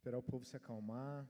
[0.00, 1.28] Esperar o povo se acalmar.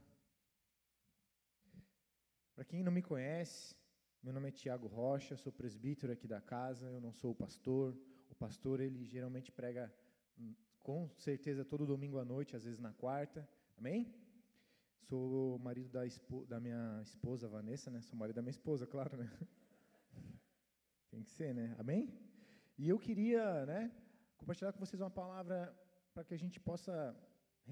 [2.54, 3.75] Para quem não me conhece,
[4.23, 7.98] meu nome é Tiago Rocha, sou presbítero aqui da casa, eu não sou o pastor.
[8.29, 9.93] O pastor, ele geralmente prega
[10.38, 13.48] hum, com certeza todo domingo à noite, às vezes na quarta.
[13.77, 14.14] Amém?
[15.00, 16.02] Sou marido da,
[16.46, 18.00] da minha esposa, Vanessa, né?
[18.02, 19.29] Sou marido da minha esposa, claro, né?
[21.11, 21.75] Tem que ser, né?
[21.77, 22.16] Amém?
[22.79, 23.91] E eu queria, né,
[24.37, 25.77] compartilhar com vocês uma palavra
[26.14, 27.16] para que a gente possa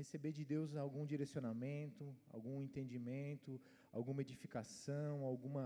[0.03, 2.05] receber de Deus algum direcionamento,
[2.37, 3.61] algum entendimento,
[3.99, 5.65] alguma edificação, alguma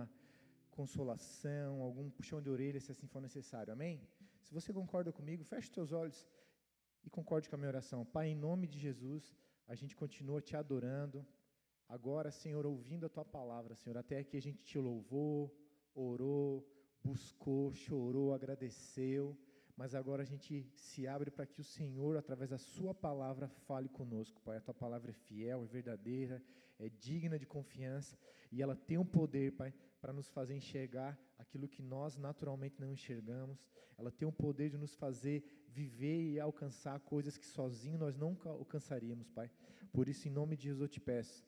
[0.78, 3.72] consolação, algum puxão de orelha, se assim for necessário.
[3.72, 3.96] Amém?
[4.44, 6.18] Se você concorda comigo, feche seus olhos
[7.04, 8.04] e concorde com a minha oração.
[8.16, 9.22] Pai, em nome de Jesus,
[9.72, 11.18] a gente continua te adorando.
[11.88, 15.54] Agora, Senhor, ouvindo a tua palavra, Senhor, até aqui a gente te louvou,
[15.94, 16.66] orou,
[17.04, 19.36] buscou, chorou, agradeceu
[19.76, 23.88] mas agora a gente se abre para que o Senhor, através da Sua palavra, fale
[23.88, 24.58] conosco, Pai.
[24.58, 26.42] A Tua palavra é fiel, é verdadeira,
[26.78, 28.18] é digna de confiança
[28.50, 32.90] e ela tem um poder, Pai, para nos fazer enxergar aquilo que nós naturalmente não
[32.90, 33.58] enxergamos.
[33.98, 38.50] Ela tem um poder de nos fazer viver e alcançar coisas que sozinho nós nunca
[38.50, 39.50] alcançaríamos, Pai.
[39.92, 41.44] Por isso, em nome de Jesus, eu te peço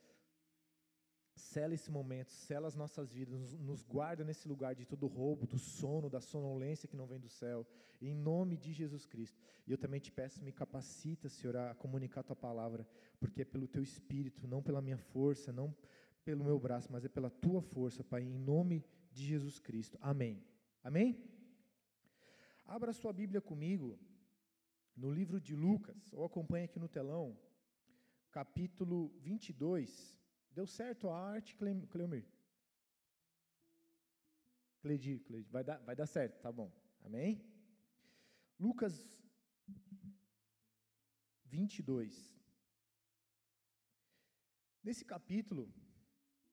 [1.37, 5.59] Sela esse momento, sela as nossas vidas, nos, guarda nesse lugar de todo roubo, do
[5.59, 7.67] sono, da sonolência que não vem do céu,
[8.01, 9.41] em nome de Jesus Cristo.
[9.67, 12.87] E eu também te peço, me capacita, Senhor, a comunicar a tua palavra,
[13.19, 15.75] porque é pelo teu espírito, não pela minha força, não
[16.25, 19.99] pelo meu braço, mas é pela tua força, Pai, em nome de Jesus Cristo.
[20.01, 20.43] Amém.
[20.85, 21.21] Amém?
[22.65, 23.99] Abra sua Bíblia comigo
[24.97, 27.37] no livro de Lucas, ou acompanhe aqui no telão,
[28.31, 30.15] capítulo 22
[30.55, 32.25] Deu certo a arte, Cleomir?
[34.81, 35.51] Cledir, Cledir.
[35.51, 36.71] Vai dar, vai dar certo, tá bom.
[37.03, 37.45] Amém?
[38.59, 38.95] Lucas
[41.47, 42.33] 22.
[44.83, 45.73] Nesse capítulo,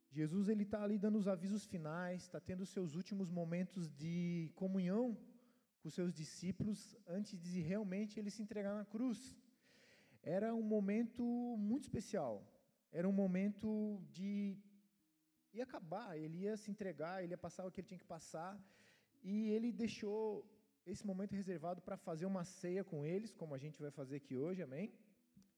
[0.10, 5.18] Jesus ele está ali dando os avisos finais, está tendo seus últimos momentos de comunhão
[5.81, 9.38] com seus discípulos antes de realmente ele se entregar na cruz.
[10.24, 11.24] Era um momento
[11.58, 12.50] muito especial.
[12.91, 13.69] Era um momento
[14.12, 14.57] de
[15.53, 18.53] ia acabar, ele ia se entregar, ele ia passar o que ele tinha que passar,
[19.24, 20.24] e ele deixou
[20.85, 24.35] esse momento reservado para fazer uma ceia com eles, como a gente vai fazer aqui
[24.35, 24.94] hoje, amém?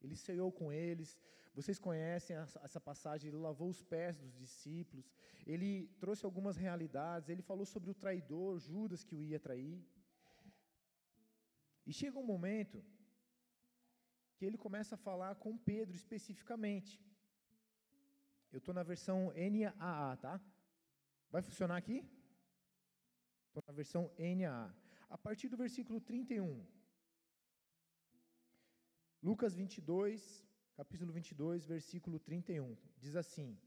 [0.02, 1.18] Ele ceiou com eles.
[1.56, 5.08] Vocês conhecem essa passagem, ele lavou os pés dos discípulos,
[5.46, 9.80] ele trouxe algumas realidades, ele falou sobre o traidor, Judas, que o ia trair.
[11.86, 12.84] E chega um momento
[14.36, 17.00] que ele começa a falar com Pedro especificamente.
[18.54, 20.40] Eu estou na versão NAA, tá?
[21.32, 22.08] Vai funcionar aqui?
[23.48, 24.72] Estou na versão NAA.
[25.10, 26.64] A partir do versículo 31.
[29.24, 32.78] Lucas 22, capítulo 22, versículo 31.
[33.00, 33.58] Diz assim: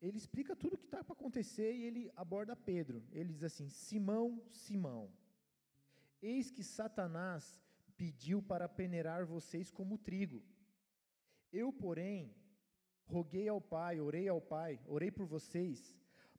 [0.00, 3.06] Ele explica tudo o que está para acontecer e ele aborda Pedro.
[3.12, 5.12] Ele diz assim: Simão, Simão,
[6.22, 7.62] eis que Satanás
[7.94, 10.42] pediu para peneirar vocês como trigo.
[11.60, 12.34] Eu, porém,
[13.14, 15.96] roguei ao Pai, orei ao Pai, orei por vocês,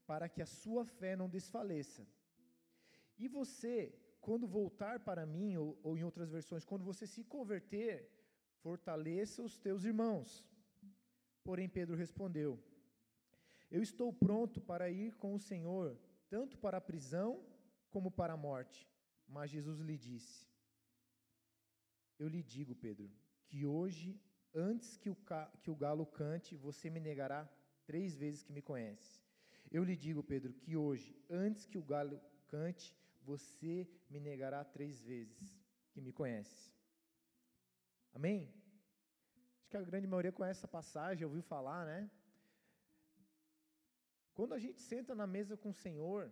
[0.10, 2.06] para que a sua fé não desfaleça.
[3.18, 3.76] E você,
[4.20, 7.94] quando voltar para mim, ou, ou em outras versões, quando você se converter,
[8.64, 10.30] fortaleça os teus irmãos.
[11.46, 12.52] Porém, Pedro respondeu:
[13.72, 15.98] Eu estou pronto para ir com o Senhor,
[16.30, 17.30] tanto para a prisão
[17.90, 18.80] como para a morte.
[19.36, 20.46] Mas Jesus lhe disse:
[22.20, 23.10] Eu lhe digo, Pedro,
[23.48, 24.20] que hoje
[24.56, 25.18] Antes que o,
[25.62, 27.48] que o galo cante, você me negará
[27.86, 29.22] três vezes que me conhece.
[29.70, 35.02] Eu lhe digo, Pedro, que hoje, antes que o galo cante, você me negará três
[35.02, 35.60] vezes
[35.92, 36.72] que me conhece.
[38.14, 38.50] Amém?
[39.60, 42.10] Acho que a grande maioria conhece essa passagem, ouviu falar, né?
[44.34, 46.32] Quando a gente senta na mesa com o Senhor,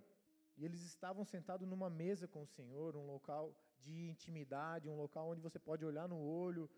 [0.57, 5.29] e eles estavam sentados numa mesa com o Senhor, um local de intimidade, um local
[5.29, 6.69] onde você pode olhar no olho,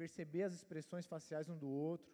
[0.00, 2.10] perceber as expressões faciais um do outro,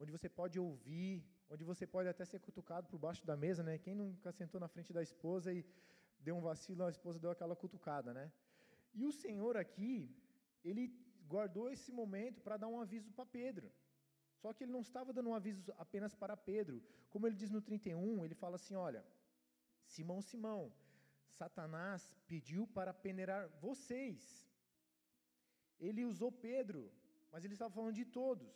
[0.00, 1.14] onde você pode ouvir,
[1.52, 3.74] onde você pode até ser cutucado por baixo da mesa, né?
[3.84, 5.60] Quem nunca sentou na frente da esposa e
[6.26, 8.26] deu um vacilo, a esposa deu aquela cutucada, né?
[9.00, 9.94] E o Senhor aqui,
[10.68, 10.84] ele
[11.34, 13.68] guardou esse momento para dar um aviso para Pedro.
[14.40, 16.76] Só que ele não estava dando um aviso apenas para Pedro.
[17.12, 19.02] Como ele diz no 31, ele fala assim: Olha,
[19.94, 20.60] Simão, Simão,
[21.40, 22.02] Satanás
[22.32, 24.22] pediu para peneirar vocês.
[25.78, 26.82] Ele usou Pedro
[27.36, 28.50] mas ele estava falando de todos.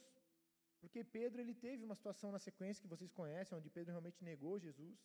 [0.80, 4.54] Porque Pedro ele teve uma situação na sequência que vocês conhecem, onde Pedro realmente negou
[4.66, 4.98] Jesus.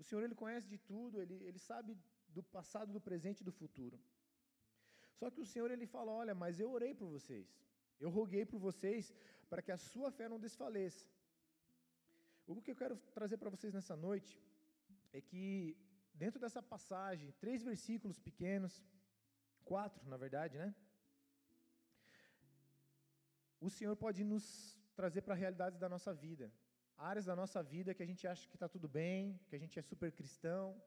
[0.00, 1.90] O Senhor ele conhece de tudo, ele, ele sabe
[2.36, 3.98] do passado, do presente e do futuro.
[5.18, 7.46] Só que o Senhor ele fala: "Olha, mas eu orei por vocês.
[8.00, 9.12] Eu roguei por vocês
[9.50, 11.04] para que a sua fé não desfaleça.
[12.46, 14.32] O que eu quero trazer para vocês nessa noite
[15.12, 15.44] é que,
[16.22, 18.74] dentro dessa passagem, três versículos pequenos,
[19.66, 20.70] quatro, na verdade, né?
[23.60, 24.44] O Senhor pode nos
[24.94, 26.52] trazer para a realidade da nossa vida.
[26.96, 29.78] Áreas da nossa vida que a gente acha que está tudo bem, que a gente
[29.78, 30.80] é super cristão,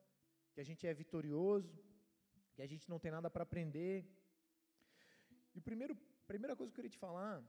[0.53, 1.73] que a gente é vitorioso,
[2.53, 4.05] que a gente não tem nada para aprender.
[5.55, 7.43] E a primeira coisa que eu queria te falar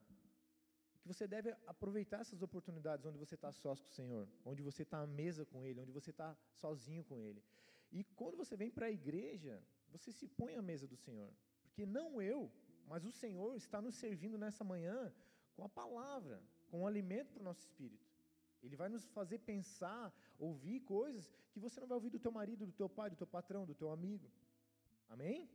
[0.94, 4.62] é que você deve aproveitar essas oportunidades onde você está sós com o Senhor, onde
[4.62, 7.42] você está à mesa com Ele, onde você está sozinho com Ele.
[7.90, 11.32] E quando você vem para a igreja, você se põe à mesa do Senhor.
[11.64, 12.50] Porque não eu,
[12.92, 14.96] mas o Senhor está nos servindo nessa manhã
[15.54, 16.36] com a palavra,
[16.70, 18.06] com o alimento para o nosso espírito.
[18.62, 22.66] Ele vai nos fazer pensar, ouvir coisas que você não vai ouvir do teu marido,
[22.66, 24.30] do teu pai, do teu patrão, do teu amigo.
[25.08, 25.48] Amém?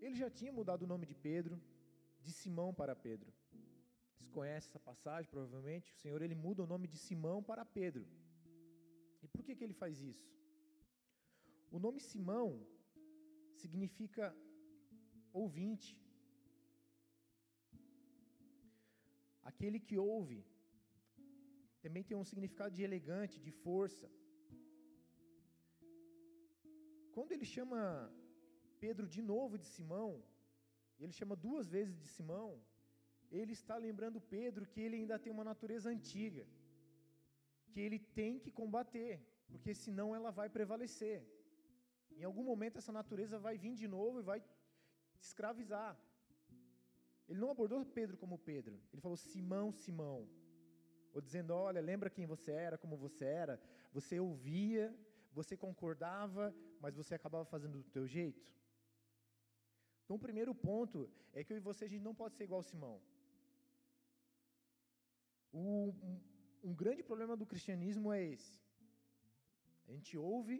[0.00, 1.60] Ele já tinha mudado o nome de Pedro,
[2.22, 3.32] de Simão para Pedro.
[4.12, 5.92] Vocês conhecem essa passagem, provavelmente.
[5.92, 8.06] O Senhor ele muda o nome de Simão para Pedro.
[9.24, 10.28] E por que, que ele faz isso?
[11.70, 12.48] O nome Simão
[13.62, 14.24] significa
[15.32, 15.90] ouvinte.
[19.50, 20.40] Aquele que ouve.
[21.84, 24.06] Também tem um significado de elegante, de força.
[27.14, 27.80] Quando ele chama
[28.84, 30.10] Pedro de novo de Simão,
[31.02, 32.50] ele chama duas vezes de Simão,
[33.30, 36.46] ele está lembrando Pedro que ele ainda tem uma natureza antiga,
[37.76, 39.14] que ele tem que combater,
[39.50, 41.18] porque senão ela vai prevalecer.
[42.18, 44.38] Em algum momento essa natureza vai vir de novo e vai
[45.24, 45.90] escravizar.
[47.28, 50.20] Ele não abordou Pedro como Pedro, ele falou Simão, Simão.
[51.12, 53.60] Ou dizendo: Olha, lembra quem você era, como você era?
[53.92, 54.84] Você ouvia,
[55.38, 56.44] você concordava,
[56.80, 58.42] mas você acabava fazendo do teu jeito?
[60.02, 62.62] Então, o primeiro ponto é que eu e você, a gente não pode ser igual
[62.62, 62.96] Simão.
[65.52, 65.92] O,
[66.68, 68.54] um, grande problema do cristianismo é esse.
[69.88, 70.56] A gente ouve,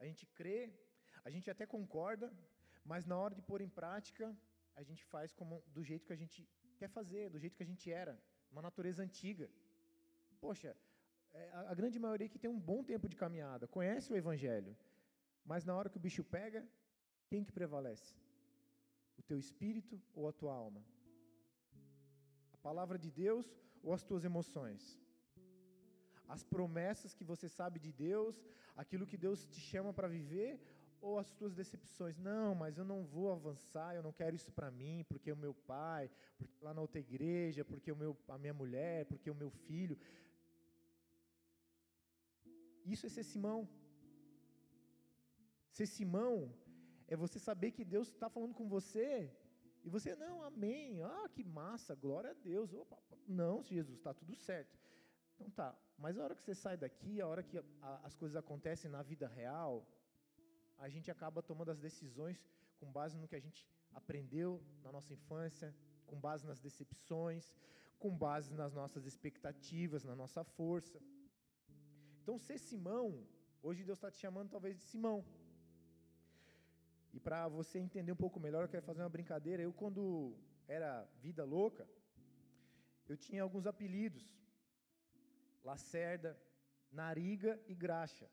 [0.00, 0.60] a gente crê,
[1.24, 2.32] a gente até concorda,
[2.84, 4.36] mas na hora de pôr em prática,
[4.74, 7.70] a gente faz como, do jeito que a gente quer fazer, do jeito que a
[7.72, 8.14] gente era,
[8.50, 9.48] uma natureza antiga.
[10.40, 10.76] Poxa,
[11.32, 14.76] é, a, a grande maioria que tem um bom tempo de caminhada, conhece o Evangelho,
[15.44, 16.66] mas na hora que o bicho pega,
[17.28, 18.14] quem que prevalece?
[19.16, 20.82] O teu espírito ou a tua alma?
[22.52, 23.46] A palavra de Deus
[23.82, 25.00] ou as tuas emoções?
[26.28, 28.36] As promessas que você sabe de Deus,
[28.76, 30.60] aquilo que Deus te chama para viver
[31.00, 32.16] ou as tuas decepções.
[32.18, 35.54] Não, mas eu não vou avançar, eu não quero isso para mim, porque o meu
[35.54, 39.50] pai, porque lá na outra igreja, porque o meu, a minha mulher, porque o meu
[39.50, 39.98] filho.
[42.84, 43.68] Isso é ser Simão.
[45.70, 46.52] Ser Simão
[47.06, 49.30] é você saber que Deus está falando com você
[49.84, 52.72] e você, não, amém, ah, que massa, glória a Deus.
[52.72, 54.76] Opa, não, Jesus, está tudo certo.
[55.34, 58.36] Então tá, mas a hora que você sai daqui, a hora que a, as coisas
[58.36, 59.86] acontecem na vida real,
[60.78, 62.38] a gente acaba tomando as decisões
[62.78, 65.74] com base no que a gente aprendeu na nossa infância,
[66.06, 67.52] com base nas decepções,
[67.98, 71.00] com base nas nossas expectativas, na nossa força.
[72.22, 73.26] Então, ser Simão,
[73.62, 75.24] hoje Deus está te chamando talvez de Simão.
[77.12, 79.62] E para você entender um pouco melhor, eu quero fazer uma brincadeira.
[79.62, 80.36] Eu, quando
[80.68, 81.88] era vida louca,
[83.08, 84.24] eu tinha alguns apelidos:
[85.68, 86.30] Lacerda,
[86.90, 88.26] Nariga e Graxa.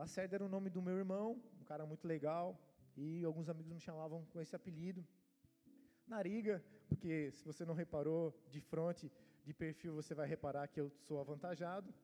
[0.00, 1.26] Lacerda era o nome do meu irmão,
[1.60, 2.46] um cara muito legal,
[2.96, 5.06] e alguns amigos me chamavam com esse apelido.
[6.14, 6.56] Nariga,
[6.88, 8.22] porque se você não reparou
[8.54, 9.04] de frente,
[9.44, 11.94] de perfil, você vai reparar que eu sou avantajado.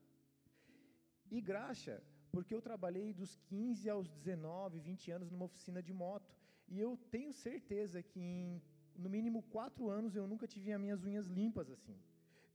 [1.29, 1.97] E graxa,
[2.31, 6.33] porque eu trabalhei dos 15 aos 19, 20 anos numa oficina de moto.
[6.69, 8.62] E eu tenho certeza que em
[8.95, 11.99] no mínimo quatro anos eu nunca tive as minhas unhas limpas assim.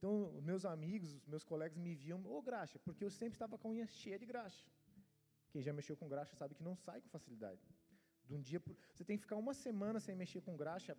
[0.04, 3.70] Então, meus amigos, meus colegas me viam, ô oh, graxa, porque eu sempre estava com
[3.70, 4.66] a unha cheia de graxa.
[5.50, 7.62] Quem já mexeu com graxa sabe que não sai com facilidade.
[8.26, 8.76] De um dia pro...
[8.94, 10.98] Você tem que ficar uma semana sem mexer com graxa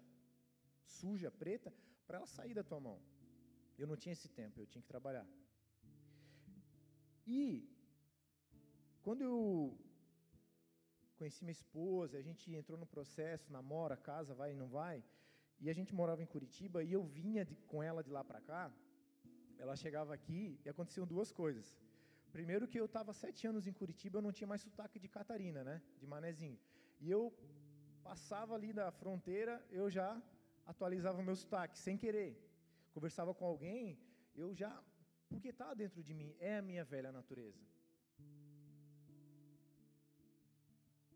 [0.86, 1.70] suja, preta,
[2.06, 2.98] para ela sair da tua mão.
[3.76, 5.26] Eu não tinha esse tempo, eu tinha que trabalhar.
[7.26, 7.68] E
[9.02, 9.78] quando eu
[11.18, 15.04] conheci minha esposa, a gente entrou no processo, namora, casa, vai e não vai,
[15.60, 18.40] e a gente morava em Curitiba e eu vinha de, com ela de lá para
[18.40, 18.72] cá,
[19.58, 21.78] ela chegava aqui e aconteciam duas coisas.
[22.32, 25.62] Primeiro que eu estava sete anos em Curitiba, eu não tinha mais sotaque de Catarina,
[25.62, 25.80] né?
[26.00, 26.58] De manezinho.
[27.00, 27.32] E eu
[28.02, 30.20] passava ali da fronteira, eu já
[30.66, 32.32] atualizava o meu sotaque, sem querer.
[32.92, 33.98] Conversava com alguém,
[34.34, 34.72] eu já...
[35.28, 37.62] Porque está dentro de mim, é a minha velha natureza.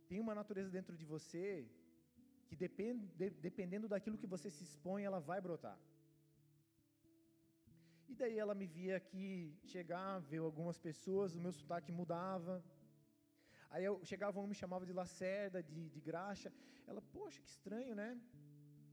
[0.09, 1.68] tem uma natureza dentro de você
[2.49, 5.78] que depende, de, dependendo daquilo que você se expõe, ela vai brotar.
[8.08, 12.64] E daí ela me via aqui chegar, ver algumas pessoas, o meu sotaque mudava.
[13.70, 16.50] Aí eu chegava um me chamava de Lacerda, de, de Graxa.
[16.86, 18.18] Ela, poxa, que estranho, né?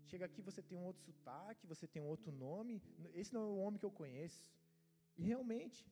[0.05, 2.81] Chega aqui, você tem um outro sotaque, você tem um outro nome.
[3.13, 4.53] Esse não é o homem que eu conheço.
[5.17, 5.87] E realmente,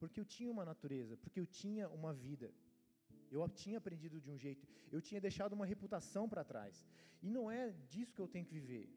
[0.00, 2.50] porque eu tinha uma natureza, porque eu tinha uma vida.
[3.30, 6.86] Eu tinha aprendido de um jeito, eu tinha deixado uma reputação para trás.
[7.22, 8.88] E não é disso que eu tenho que viver.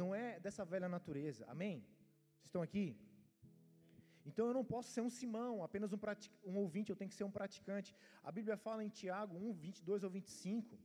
[0.00, 1.44] Não é dessa velha natureza.
[1.54, 1.76] Amém?
[2.36, 2.86] Vocês estão aqui?
[4.28, 5.98] Então eu não posso ser um Simão, apenas um,
[6.50, 7.94] um ouvinte, eu tenho que ser um praticante.
[8.22, 10.78] A Bíblia fala em Tiago 1, 22 ou 25.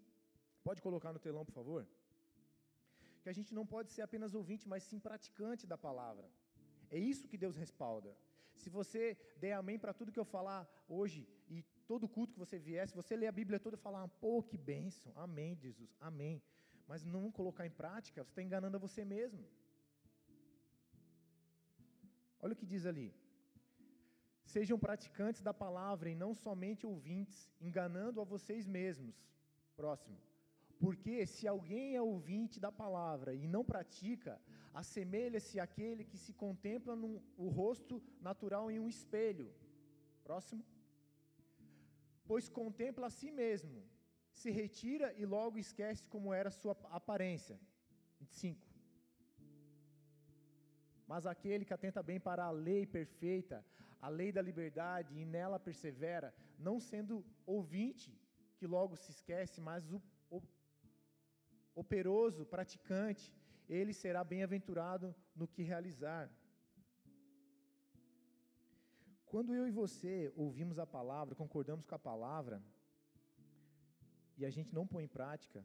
[0.64, 1.88] Pode colocar no telão, por favor?
[3.22, 6.28] Que a gente não pode ser apenas ouvinte, mas sim praticante da palavra.
[6.90, 8.12] É isso que Deus respalda.
[8.56, 12.58] Se você der amém para tudo que eu falar hoje e todo culto que você
[12.58, 16.42] vier, se você ler a Bíblia toda e falar, pô, que bênção, amém, Jesus, amém.
[16.88, 19.46] Mas não colocar em prática, você está enganando a você mesmo.
[22.40, 23.14] Olha o que diz ali.
[24.46, 29.16] Sejam praticantes da palavra e não somente ouvintes, enganando a vocês mesmos.
[29.76, 30.18] Próximo.
[30.80, 34.40] Porque se alguém é ouvinte da palavra e não pratica,
[34.74, 39.52] assemelha-se àquele que se contempla no, o rosto natural em um espelho.
[40.24, 40.64] Próximo.
[42.26, 43.84] Pois contempla a si mesmo,
[44.42, 47.58] se retira e logo esquece como era sua aparência.
[48.20, 48.68] 25.
[51.12, 53.58] Mas aquele que atenta bem para a lei perfeita,
[54.08, 56.30] a lei da liberdade, e nela persevera,
[56.68, 58.10] não sendo ouvinte,
[58.58, 60.42] que logo se esquece, mas o, o
[61.84, 63.26] operoso, praticante,
[63.78, 66.30] ele será bem-aventurado no que realizar.
[69.26, 72.62] Quando eu e você ouvimos a palavra, concordamos com a palavra,
[74.38, 75.60] e a gente não põe em prática,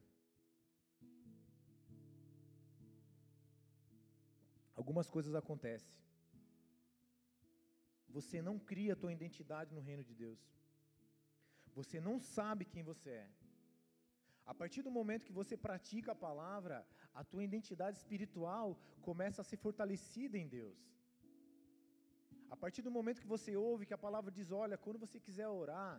[4.74, 5.94] algumas coisas acontecem.
[8.16, 10.40] Você não cria a tua identidade no reino de Deus.
[11.78, 13.28] Você não sabe quem você é.
[14.52, 16.76] A partir do momento que você pratica a palavra,
[17.20, 20.78] a tua identidade espiritual começa a ser fortalecida em Deus.
[22.54, 25.48] A partir do momento que você ouve que a palavra diz: Olha, quando você quiser
[25.48, 25.94] orar,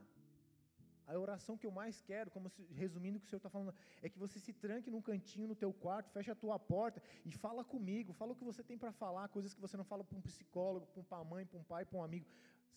[1.07, 3.73] a oração que eu mais quero, como se, resumindo o que o Senhor está falando,
[4.01, 7.31] é que você se tranque num cantinho no teu quarto, feche a tua porta e
[7.31, 10.17] fala comigo, fala o que você tem para falar, coisas que você não fala para
[10.17, 12.25] um psicólogo, para uma mãe, para um pai, para um amigo.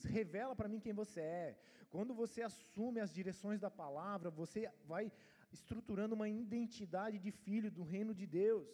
[0.04, 1.58] Revela para mim quem você é.
[1.90, 5.10] Quando você assume as direções da palavra, você vai
[5.52, 8.68] estruturando uma identidade de filho do reino de Deus.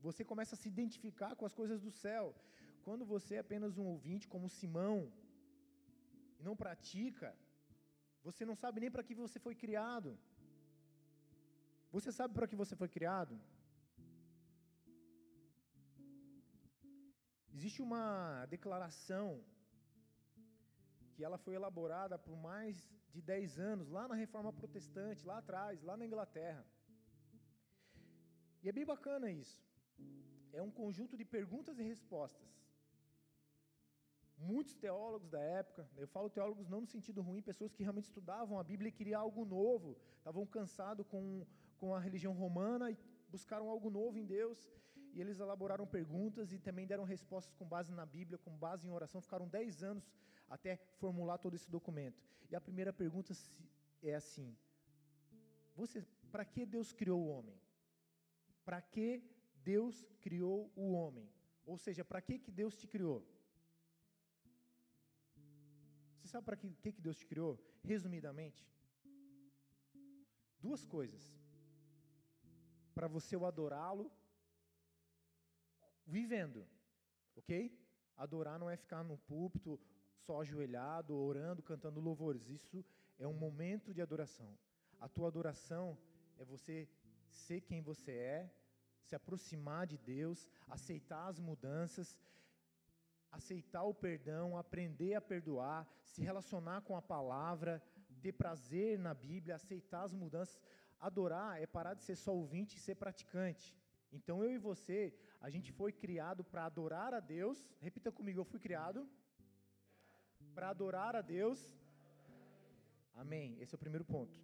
[0.00, 2.34] Você começa a se identificar com as coisas do céu.
[2.82, 5.12] Quando você é apenas um ouvinte, como Simão,
[6.38, 7.28] e não pratica,
[8.28, 10.10] você não sabe nem para que você foi criado.
[11.96, 13.34] Você sabe para que você foi criado?
[17.56, 19.28] Existe uma declaração
[21.12, 22.74] que ela foi elaborada por mais
[23.14, 26.64] de 10 anos, lá na Reforma Protestante, lá atrás, lá na Inglaterra.
[28.62, 29.58] E é bem bacana isso.
[30.52, 32.50] É um conjunto de perguntas e respostas.
[34.36, 38.58] Muitos teólogos da época, eu falo teólogos não no sentido ruim, pessoas que realmente estudavam
[38.58, 41.46] a Bíblia e queriam algo novo, estavam cansados com,
[41.78, 42.98] com a religião romana e
[43.30, 44.70] buscaram algo novo em Deus,
[45.14, 48.90] e eles elaboraram perguntas e também deram respostas com base na Bíblia, com base em
[48.90, 50.12] oração, ficaram 10 anos
[50.48, 52.22] até formular todo esse documento.
[52.50, 53.32] E a primeira pergunta
[54.02, 54.54] é assim:
[55.74, 57.58] você, para que Deus criou o homem?
[58.64, 59.22] Para que
[59.62, 61.28] Deus criou o homem?
[61.64, 63.26] Ou seja, para que, que Deus te criou?
[66.26, 67.56] Você sabe para que, que, Deus te criou?
[67.84, 68.68] Resumidamente,
[70.58, 71.32] duas coisas.
[72.92, 74.10] Para você o adorá-lo
[76.04, 76.66] vivendo,
[77.36, 77.72] ok?
[78.16, 79.78] Adorar não é ficar no púlpito
[80.16, 82.48] só ajoelhado, orando, cantando louvores.
[82.48, 82.84] Isso
[83.20, 84.58] é um momento de adoração.
[84.98, 85.96] A tua adoração
[86.36, 86.88] é você
[87.30, 88.52] ser quem você é,
[89.00, 92.18] se aproximar de Deus, aceitar as mudanças
[93.30, 97.82] aceitar o perdão, aprender a perdoar, se relacionar com a palavra,
[98.26, 100.60] ter prazer na Bíblia, aceitar as mudanças.
[100.98, 103.76] Adorar é parar de ser só ouvinte e ser praticante.
[104.10, 107.58] Então eu e você, a gente foi criado para adorar a Deus.
[107.80, 109.08] Repita comigo, eu fui criado
[110.54, 111.60] para adorar a Deus.
[113.14, 113.56] Amém.
[113.60, 114.36] Esse é o primeiro ponto.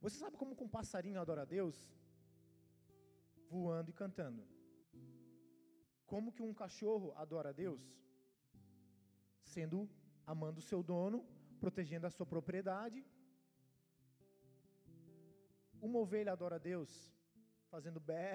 [0.00, 1.76] Você sabe como um passarinho adora a Deus?
[3.50, 4.53] Voando e cantando.
[6.06, 7.82] Como que um cachorro adora a Deus?
[9.42, 9.88] Sendo
[10.26, 11.26] amando o seu dono,
[11.60, 13.04] protegendo a sua propriedade
[15.86, 16.90] uma ovelha adora a Deus
[17.72, 18.28] fazendo bé,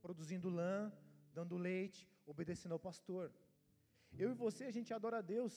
[0.00, 0.90] produzindo lã,
[1.34, 3.26] dando leite, obedecendo ao pastor.
[4.22, 5.54] Eu e você, a gente adora a Deus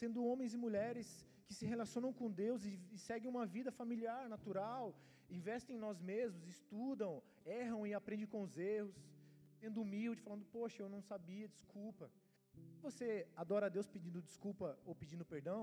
[0.00, 1.06] sendo homens e mulheres
[1.46, 4.94] que se relacionam com Deus e, e seguem uma vida familiar, natural,
[5.28, 8.96] investem em nós mesmos, estudam, erram e aprendem com os erros,
[9.60, 12.06] sendo humilde, falando, poxa, eu não sabia, desculpa.
[12.86, 13.08] Você
[13.42, 15.62] adora a Deus pedindo desculpa ou pedindo perdão?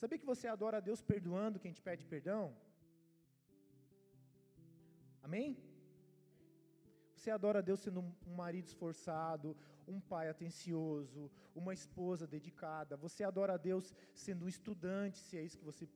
[0.00, 2.44] Sabia que você adora a Deus perdoando quem te pede perdão?
[5.26, 5.50] Amém?
[7.16, 9.56] Você adora a Deus sendo um marido esforçado,
[9.94, 11.30] um pai atencioso,
[11.60, 12.98] uma esposa dedicada.
[13.04, 13.94] Você adora a Deus
[14.24, 15.86] sendo um estudante, se é isso que você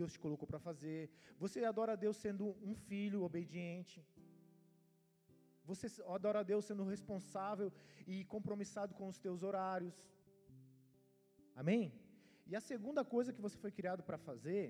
[0.00, 1.10] Deus te colocou para fazer.
[1.38, 3.98] Você adora a Deus sendo um filho obediente.
[5.66, 7.72] Você adora a Deus sendo responsável
[8.06, 9.94] e compromissado com os teus horários.
[11.54, 11.92] Amém?
[12.46, 14.64] E a segunda coisa que você foi criado para fazer,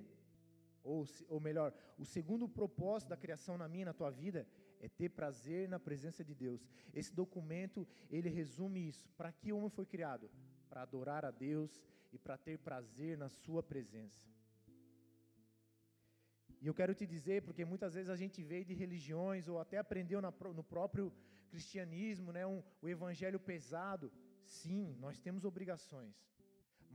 [0.82, 4.46] ou, ou melhor, o segundo propósito da criação na minha na tua vida,
[4.80, 6.66] é ter prazer na presença de Deus.
[6.94, 9.08] Esse documento, ele resume isso.
[9.16, 10.30] Para que o homem foi criado?
[10.68, 14.35] Para adorar a Deus e para ter prazer na sua presença.
[16.66, 19.78] E eu quero te dizer, porque muitas vezes a gente veio de religiões ou até
[19.78, 21.12] aprendeu no próprio
[21.48, 24.10] cristianismo, né, um, o evangelho pesado.
[24.42, 26.16] Sim, nós temos obrigações.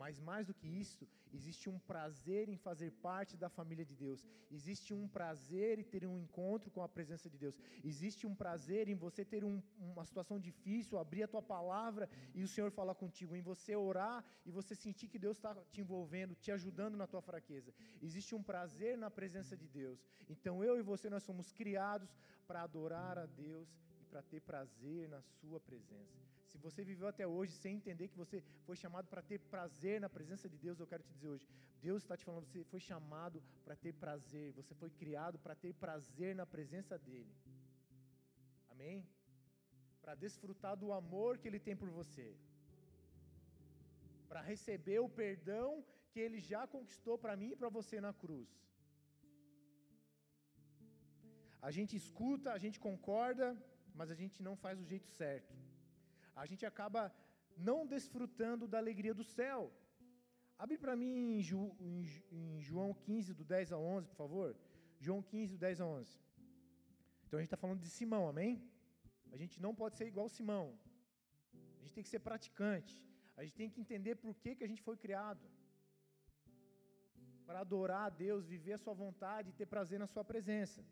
[0.01, 1.03] Mas mais do que isso,
[1.38, 4.22] existe um prazer em fazer parte da família de Deus.
[4.58, 7.55] Existe um prazer em ter um encontro com a presença de Deus.
[7.91, 12.41] Existe um prazer em você ter um, uma situação difícil, abrir a tua palavra e
[12.41, 16.34] o Senhor falar contigo, em você orar e você sentir que Deus está te envolvendo,
[16.34, 17.72] te ajudando na tua fraqueza.
[18.01, 20.00] Existe um prazer na presença de Deus.
[20.27, 22.12] Então eu e você nós somos criados
[22.48, 23.70] para adorar a Deus
[24.01, 26.40] e para ter prazer na sua presença.
[26.51, 30.10] Se você viveu até hoje sem entender que você foi chamado para ter prazer na
[30.17, 31.48] presença de Deus, eu quero te dizer hoje:
[31.88, 35.73] Deus está te falando, você foi chamado para ter prazer, você foi criado para ter
[35.86, 37.34] prazer na presença dEle.
[38.73, 38.97] Amém?
[40.02, 42.28] Para desfrutar do amor que Ele tem por você,
[44.28, 45.69] para receber o perdão
[46.12, 48.49] que Ele já conquistou para mim e para você na cruz.
[51.62, 53.47] A gente escuta, a gente concorda,
[53.99, 55.70] mas a gente não faz o jeito certo
[56.36, 57.13] a gente acaba
[57.58, 59.72] não desfrutando da alegria do céu.
[60.58, 64.56] Abre para mim em, Ju, em, em, João 15, do 10 a 11, por favor.
[65.00, 66.20] João 15, do 10 a 11.
[67.26, 68.62] Então a gente está falando de Simão, amém?
[69.32, 70.78] A gente não pode ser igual Simão.
[71.80, 72.96] A gente tem que ser praticante.
[73.36, 75.46] A gente tem que entender por que, que a gente foi criado.
[77.46, 80.86] Para adorar a Deus, viver a sua vontade e ter prazer na sua presença.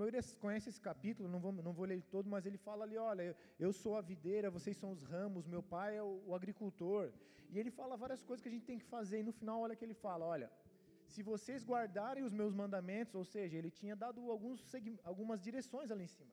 [0.00, 3.36] Maioria conhece esse capítulo, não vou, não vou ler todo, mas ele fala ali: olha,
[3.66, 7.04] eu sou a videira, vocês são os ramos, meu pai é o, o agricultor.
[7.52, 9.76] E ele fala várias coisas que a gente tem que fazer, e no final, olha
[9.76, 10.48] que ele fala: olha,
[11.12, 14.60] se vocês guardarem os meus mandamentos, ou seja, ele tinha dado alguns,
[15.04, 16.32] algumas direções ali em cima.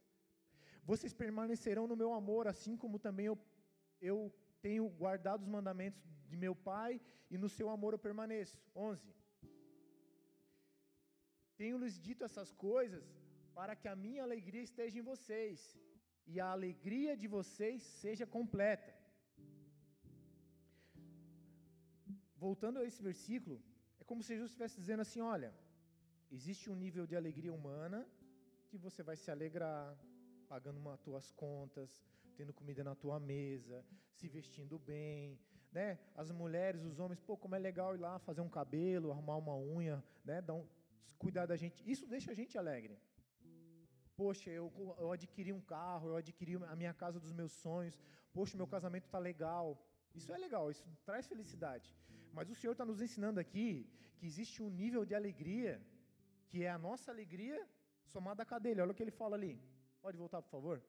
[0.92, 3.38] Vocês permanecerão no meu amor, assim como também eu,
[4.02, 4.18] eu
[4.62, 7.00] tenho guardado os mandamentos de meu pai,
[7.30, 8.58] e no seu amor eu permaneço.
[8.76, 9.14] 11.
[11.56, 13.23] Tenho-lhes dito essas coisas
[13.58, 15.58] para que a minha alegria esteja em vocês
[16.32, 18.94] e a alegria de vocês seja completa.
[22.46, 23.58] Voltando a esse versículo,
[24.02, 25.52] é como se Jesus estivesse dizendo assim: olha,
[26.38, 28.00] existe um nível de alegria humana
[28.70, 29.98] que você vai se alegrar
[30.54, 31.90] pagando as tuas contas,
[32.36, 35.40] tendo comida na tua mesa, se vestindo bem,
[35.72, 36.00] né?
[36.16, 39.56] As mulheres, os homens, pô, como é legal ir lá fazer um cabelo, arrumar uma
[39.58, 40.42] unha, né?
[40.42, 40.66] Dar um,
[41.18, 41.84] cuidar da gente.
[41.90, 43.00] Isso deixa a gente alegre.
[44.16, 44.66] Poxa, eu,
[45.00, 48.00] eu adquiri um carro, eu adquiri a minha casa dos meus sonhos.
[48.32, 49.68] Poxa, meu casamento está legal.
[50.14, 51.88] Isso é legal, isso traz felicidade.
[52.32, 55.82] Mas o Senhor está nos ensinando aqui que existe um nível de alegria,
[56.50, 57.60] que é a nossa alegria
[58.06, 58.82] somada à dele.
[58.82, 59.54] Olha o que ele fala ali.
[60.02, 60.84] Pode voltar, por favor?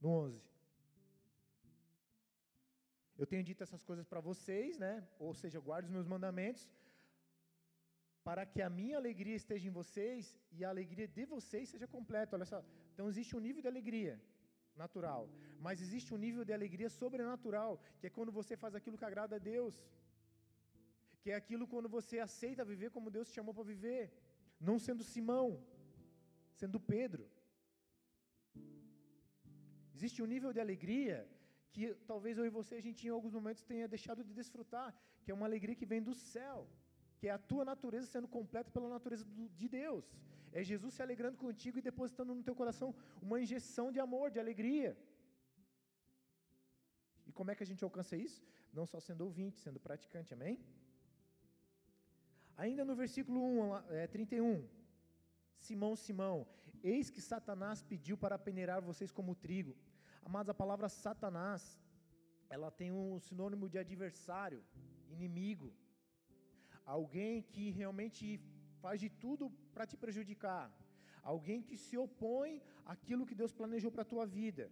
[0.00, 0.52] No 11.
[3.20, 5.06] Eu tenho dito essas coisas para vocês, né?
[5.18, 6.68] Ou seja, guarde os meus mandamentos,
[8.28, 12.36] para que a minha alegria esteja em vocês e a alegria de vocês seja completa.
[12.36, 12.60] Olha só.
[12.92, 14.14] Então existe um nível de alegria
[14.82, 15.22] natural,
[15.64, 19.36] mas existe um nível de alegria sobrenatural, que é quando você faz aquilo que agrada
[19.36, 19.76] a Deus.
[21.22, 24.02] Que é aquilo quando você aceita viver como Deus te chamou para viver,
[24.68, 25.48] não sendo Simão,
[26.60, 27.24] sendo Pedro.
[29.96, 31.16] Existe um nível de alegria
[31.74, 34.88] que talvez eu e você a gente em alguns momentos tenha deixado de desfrutar,
[35.22, 36.58] que é uma alegria que vem do céu
[37.22, 40.04] que é a tua natureza sendo completa pela natureza do, de Deus.
[40.58, 42.88] É Jesus se alegrando contigo e depositando no teu coração
[43.26, 44.90] uma injeção de amor, de alegria.
[47.28, 48.40] E como é que a gente alcança isso?
[48.78, 50.56] Não só sendo ouvinte, sendo praticante, amém?
[52.64, 54.66] Ainda no versículo 1, é, 31.
[55.66, 56.36] Simão, Simão,
[56.82, 59.76] eis que Satanás pediu para peneirar vocês como trigo.
[60.24, 61.78] Amados, a palavra Satanás,
[62.50, 64.60] ela tem um sinônimo de adversário,
[65.16, 65.72] inimigo.
[66.84, 68.40] Alguém que realmente
[68.80, 70.64] faz de tudo para te prejudicar.
[71.22, 74.70] Alguém que se opõe àquilo que Deus planejou para a tua vida.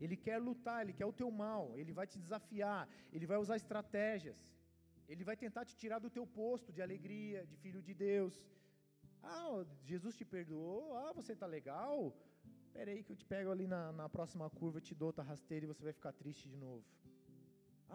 [0.00, 3.56] Ele quer lutar, ele quer o teu mal, ele vai te desafiar, ele vai usar
[3.56, 4.40] estratégias.
[5.08, 8.34] Ele vai tentar te tirar do teu posto de alegria, de filho de Deus.
[9.22, 10.96] Ah, Jesus te perdoou.
[10.96, 11.96] Ah, você está legal.
[12.64, 15.64] Espera aí que eu te pego ali na, na próxima curva, te dou outra rasteira
[15.64, 16.84] e você vai ficar triste de novo.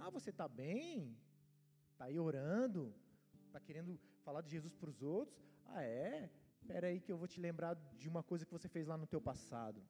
[0.02, 1.18] Ah, você está bem?
[1.92, 2.82] Está aí orando?
[3.48, 5.38] Está querendo falar de Jesus para os outros?
[5.74, 6.30] Ah, é?
[6.62, 9.08] Espera aí que eu vou te lembrar de uma coisa que você fez lá no
[9.14, 9.82] teu passado.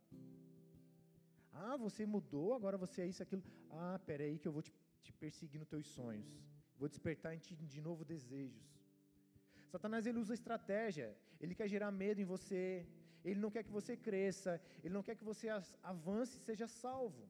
[1.54, 3.44] Ah, você mudou, agora você é isso, aquilo.
[3.70, 4.74] Ah, espera aí que eu vou te,
[5.06, 6.28] te perseguir nos teus sonhos.
[6.80, 8.68] Vou despertar em ti de novo desejos.
[9.74, 11.08] Satanás ele usa estratégia,
[11.42, 12.88] ele quer gerar medo em você,
[13.26, 15.48] ele não quer que você cresça, ele não quer que você
[15.84, 17.24] avance e seja salvo.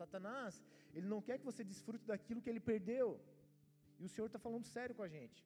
[0.00, 0.62] Satanás,
[0.94, 3.20] ele não quer que você desfrute daquilo que ele perdeu.
[3.98, 5.40] E o Senhor está falando sério com a gente.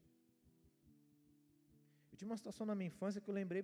[2.10, 3.60] Eu tinha uma situação na minha infância que eu lembrei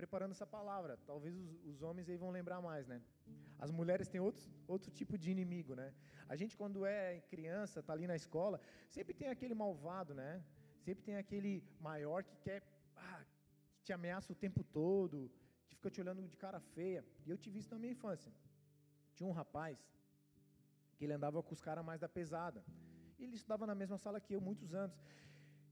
[0.00, 0.98] preparando, essa palavra.
[1.06, 3.00] Talvez os, os, homens aí vão lembrar mais, né?
[3.58, 5.94] As mulheres têm outro, outro tipo de inimigo, né?
[6.28, 8.60] A gente, quando é criança, está ali na escola,
[8.90, 10.44] sempre tem aquele malvado, né?
[10.84, 12.62] Sempre tem aquele maior que quer,
[12.96, 13.24] ah,
[13.76, 15.30] que te ameaça o tempo todo,
[15.66, 17.02] que fica te olhando de cara feia.
[17.24, 18.30] E eu tive isso na minha infância.
[19.14, 19.82] Tinha um rapaz
[20.96, 22.64] que ele andava com os caras mais da pesada.
[23.18, 24.96] E ele estudava na mesma sala que eu muitos anos.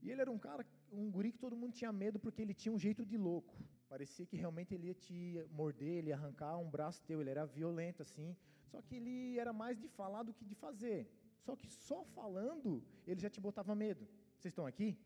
[0.02, 2.72] E ele era um cara, um guri que todo mundo tinha medo porque ele tinha
[2.72, 3.54] um jeito de louco.
[3.88, 5.18] Parecia que realmente ele ia te
[5.50, 8.37] morder, ele ia arrancar um braço teu, ele era violento assim.
[8.70, 11.08] Só que ele era mais de falar do que de fazer.
[11.44, 14.06] Só que só falando, ele já te botava medo.
[14.37, 14.98] Vocês estão aqui?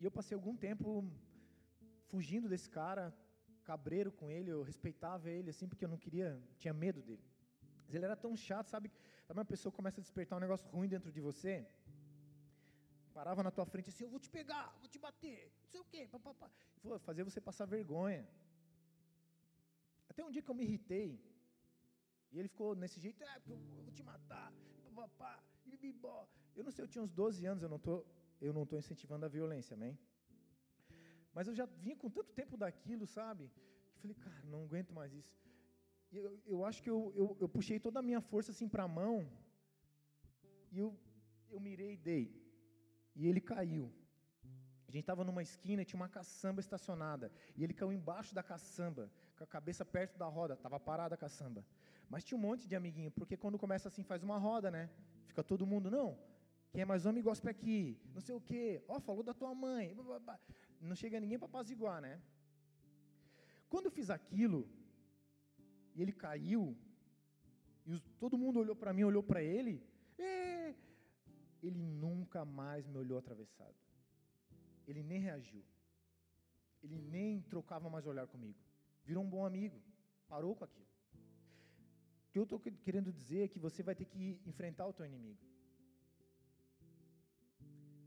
[0.00, 0.88] E eu passei algum tempo
[2.10, 3.04] fugindo desse cara,
[3.70, 7.24] cabreiro com ele, eu respeitava ele assim porque eu não queria, tinha medo dele.
[7.84, 8.90] Mas ele era tão chato, sabe?
[9.26, 11.66] Sabe uma pessoa começa a despertar um negócio ruim dentro de você?
[13.12, 15.84] Parava na tua frente assim, eu vou te pegar, vou te bater, não sei o
[15.84, 16.50] quê, papapá.
[17.00, 18.26] Fazer você passar vergonha.
[20.08, 21.08] Até um dia que eu me irritei,
[22.32, 24.52] e ele ficou nesse jeito, é, eu vou te matar,
[24.94, 25.42] papapá.
[26.56, 28.04] Eu não sei, eu tinha uns 12 anos, eu não tô,
[28.40, 29.98] eu não estou incentivando a violência, amém?
[31.34, 33.50] Mas eu já vinha com tanto tempo daquilo, sabe?
[33.94, 35.44] Que falei, cara, não aguento mais isso
[36.16, 38.88] eu, eu acho que eu, eu, eu puxei toda a minha força assim para a
[38.88, 39.28] mão,
[40.70, 40.96] e eu,
[41.50, 42.24] eu mirei e dei.
[43.14, 43.92] E ele caiu.
[44.88, 47.30] A gente estava numa esquina e tinha uma caçamba estacionada.
[47.56, 50.54] E ele caiu embaixo da caçamba, com a cabeça perto da roda.
[50.54, 51.64] Estava parada a caçamba.
[52.08, 54.90] Mas tinha um monte de amiguinho, porque quando começa assim, faz uma roda, né?
[55.26, 56.18] Fica todo mundo, não.
[56.72, 58.00] Quem é mais homem gosta aqui.
[58.12, 58.82] Não sei o quê.
[58.88, 59.94] Ó, oh, falou da tua mãe.
[60.84, 62.20] Não chega ninguém para apaziguar, né?
[63.68, 64.68] Quando eu fiz aquilo,
[65.94, 66.76] e ele caiu,
[67.86, 69.82] e todo mundo olhou para mim, olhou para ele,
[70.18, 70.74] é,
[71.62, 73.74] ele nunca mais me olhou atravessado.
[74.86, 75.64] Ele nem reagiu.
[76.82, 78.58] Ele nem trocava mais olhar comigo.
[79.04, 79.82] Virou um bom amigo.
[80.28, 80.86] Parou com aquilo.
[82.28, 85.06] O que eu estou querendo dizer é que você vai ter que enfrentar o teu
[85.06, 85.40] inimigo.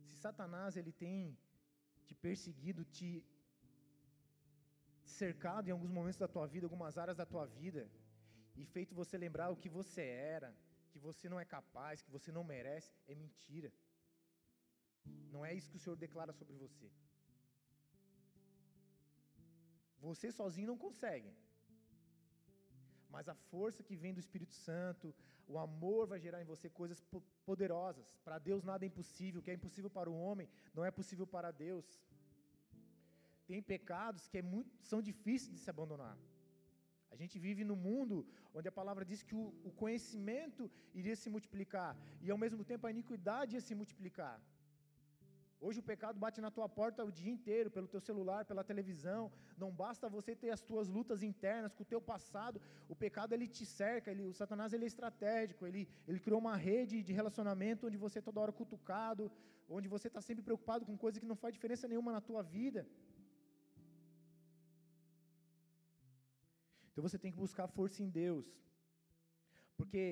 [0.05, 1.37] Se Satanás ele tem
[2.08, 3.10] te perseguido, te
[5.22, 7.84] cercado em alguns momentos da tua vida, algumas áreas da tua vida,
[8.56, 10.04] e feito você lembrar o que você
[10.38, 10.50] era,
[10.91, 13.72] que você não é capaz, que você não merece, é mentira.
[15.34, 16.89] Não é isso que o Senhor declara sobre você.
[20.08, 21.32] Você sozinho não consegue.
[23.17, 25.08] Mas a força que vem do Espírito Santo,
[25.53, 26.99] o amor vai gerar em você coisas
[27.49, 28.08] poderosas.
[28.25, 29.39] Para Deus nada é impossível.
[29.39, 31.88] O que é impossível para o homem não é possível para Deus
[33.49, 36.15] tem pecados que é muito, são difíceis de se abandonar.
[37.13, 38.15] A gente vive num mundo
[38.53, 42.86] onde a palavra diz que o, o, conhecimento iria se multiplicar e ao mesmo tempo
[42.86, 44.36] a iniquidade ia se multiplicar.
[45.60, 49.32] Hoje o pecado bate na tua porta o dia inteiro, pelo teu celular, pela televisão.
[49.58, 52.62] Não basta você ter as tuas lutas internas com o teu passado.
[52.88, 55.65] O pecado ele te cerca, ele, o Satanás ele é estratégico.
[55.65, 59.32] Ele, ele criou uma rede de relacionamento onde você é toda hora cutucado,
[59.67, 62.88] onde você está sempre preocupado com coisas que não faz diferença nenhuma na tua vida.
[66.91, 68.46] Então você tem que buscar força em Deus.
[69.76, 70.04] Porque,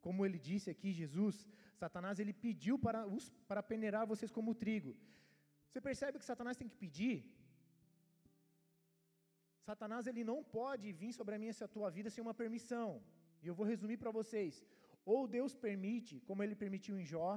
[0.00, 1.46] como ele disse aqui, Jesus,
[1.82, 3.00] Satanás ele pediu para,
[3.50, 4.92] para peneirar vocês como trigo.
[5.68, 7.16] Você percebe que Satanás tem que pedir?
[9.68, 12.88] Satanás ele não pode vir sobre a minha e a tua vida sem uma permissão.
[13.42, 14.64] E eu vou resumir para vocês.
[15.12, 17.30] Ou Deus permite, como ele permitiu em Jó,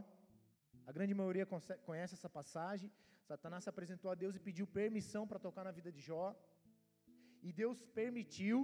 [0.90, 1.46] a grande maioria
[1.90, 2.92] conhece essa passagem.
[3.30, 6.26] Satanás se apresentou a Deus e pediu permissão para tocar na vida de Jó.
[7.48, 8.58] E Deus permitiu.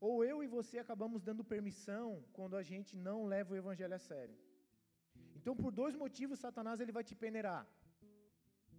[0.00, 3.98] Ou eu e você acabamos dando permissão quando a gente não leva o evangelho a
[3.98, 4.36] sério.
[5.34, 7.66] Então, por dois motivos, Satanás ele vai te peneirar.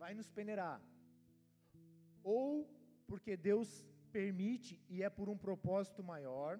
[0.02, 0.82] Vai nos peneirar.
[2.24, 2.48] Ou
[3.08, 3.70] porque Deus
[4.12, 6.60] permite e é por um propósito maior.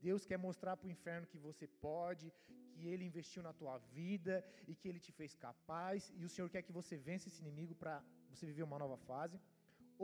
[0.00, 2.32] Deus quer mostrar para o inferno que você pode,
[2.72, 6.48] que Ele investiu na tua vida e que Ele te fez capaz, e o Senhor
[6.48, 9.38] quer que você vença esse inimigo para você viver uma nova fase.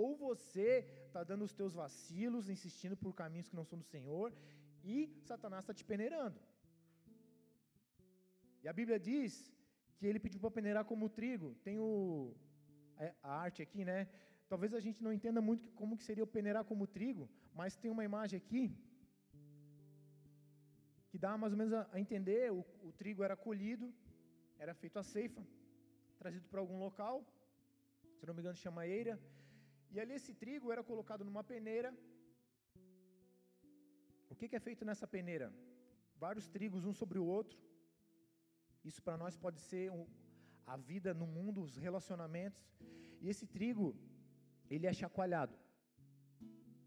[0.03, 0.71] Ou você
[1.07, 4.29] está dando os teus vacilos, insistindo por caminhos que não são do Senhor,
[4.93, 4.97] e
[5.29, 6.39] Satanás está te peneirando.
[8.63, 9.33] E a Bíblia diz
[9.97, 11.49] que ele pediu para peneirar como trigo.
[11.67, 12.35] Tem o,
[13.05, 13.99] é, a arte aqui, né?
[14.51, 17.91] Talvez a gente não entenda muito como que seria o peneirar como trigo, mas tem
[17.91, 18.65] uma imagem aqui
[21.11, 23.87] que dá mais ou menos a, a entender, o, o, trigo era colhido,
[24.59, 25.43] era feito a ceifa,
[26.19, 27.25] trazido para algum local,
[28.19, 29.19] se não me engano chama eira,
[29.97, 31.91] e ali esse trigo era colocado numa peneira.
[34.33, 35.47] O que, que é feito nessa peneira?
[36.25, 37.59] Vários trigos um sobre o outro.
[38.89, 40.03] Isso para nós pode ser um,
[40.75, 42.63] a vida no mundo, os relacionamentos.
[43.23, 43.87] E esse trigo,
[44.75, 45.57] ele é chacoalhado.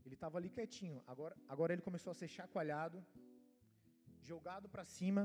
[0.06, 3.04] Ele estava ali quietinho, agora, agora ele começou a ser chacoalhado,
[4.32, 5.24] jogado para cima.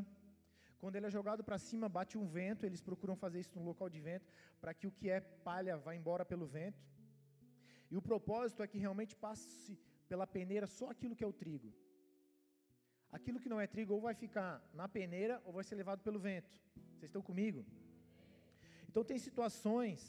[0.80, 3.90] Quando ele é jogado para cima, bate um vento, eles procuram fazer isso no local
[3.90, 4.26] de vento,
[4.62, 6.82] para que o que é palha vá embora pelo vento.
[7.94, 9.72] E o propósito é que realmente passe
[10.10, 11.70] pela peneira só aquilo que é o trigo.
[13.16, 16.22] Aquilo que não é trigo ou vai ficar na peneira ou vai ser levado pelo
[16.28, 16.52] vento.
[16.94, 17.60] Vocês estão comigo?
[18.88, 20.00] Então tem situações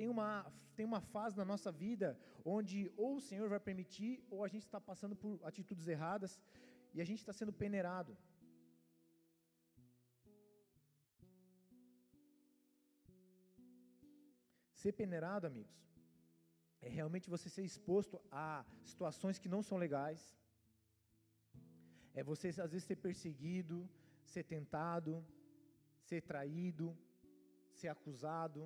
[0.00, 0.30] tem uma,
[0.76, 2.18] tem uma fase na nossa vida
[2.54, 6.40] onde ou o Senhor vai permitir, ou a gente está passando por atitudes erradas
[6.94, 8.16] e a gente está sendo peneirado.
[14.82, 15.78] Ser peneirado, amigos,
[16.82, 20.20] é realmente você ser exposto a situações que não são legais.
[22.14, 23.88] É você, às vezes, ser perseguido,
[24.24, 25.24] ser tentado,
[26.08, 26.86] ser traído,
[27.78, 28.62] ser acusado,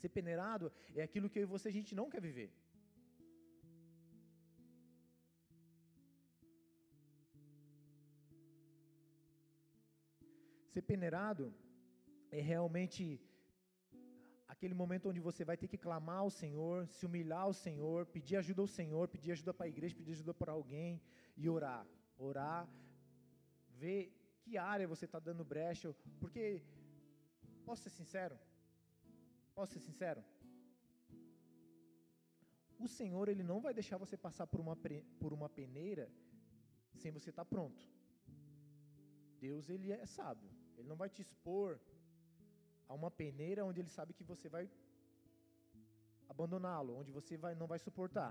[0.00, 0.66] Ser peneirado
[1.00, 2.50] é aquilo que eu e você a gente não quer viver.
[10.74, 11.44] Ser peneirado
[12.38, 13.02] é realmente
[14.60, 18.36] aquele momento onde você vai ter que clamar ao Senhor, se humilhar ao Senhor, pedir
[18.36, 21.00] ajuda ao Senhor, pedir ajuda para a igreja, pedir ajuda para alguém
[21.34, 21.86] e orar.
[22.18, 22.68] Orar,
[23.82, 24.02] ver
[24.42, 26.62] que área você está dando brecha, porque,
[27.64, 28.36] posso ser sincero,
[29.54, 30.22] Posso ser sincero?
[32.78, 34.76] O Senhor, Ele não vai deixar você passar por uma,
[35.18, 36.10] por uma peneira
[37.00, 37.82] sem você estar tá pronto.
[39.38, 40.50] Deus, Ele é sábio.
[40.76, 41.78] Ele não vai te expor
[42.90, 44.64] a uma peneira onde Ele sabe que você vai
[46.32, 48.30] abandoná-lo, onde você vai, não vai suportar.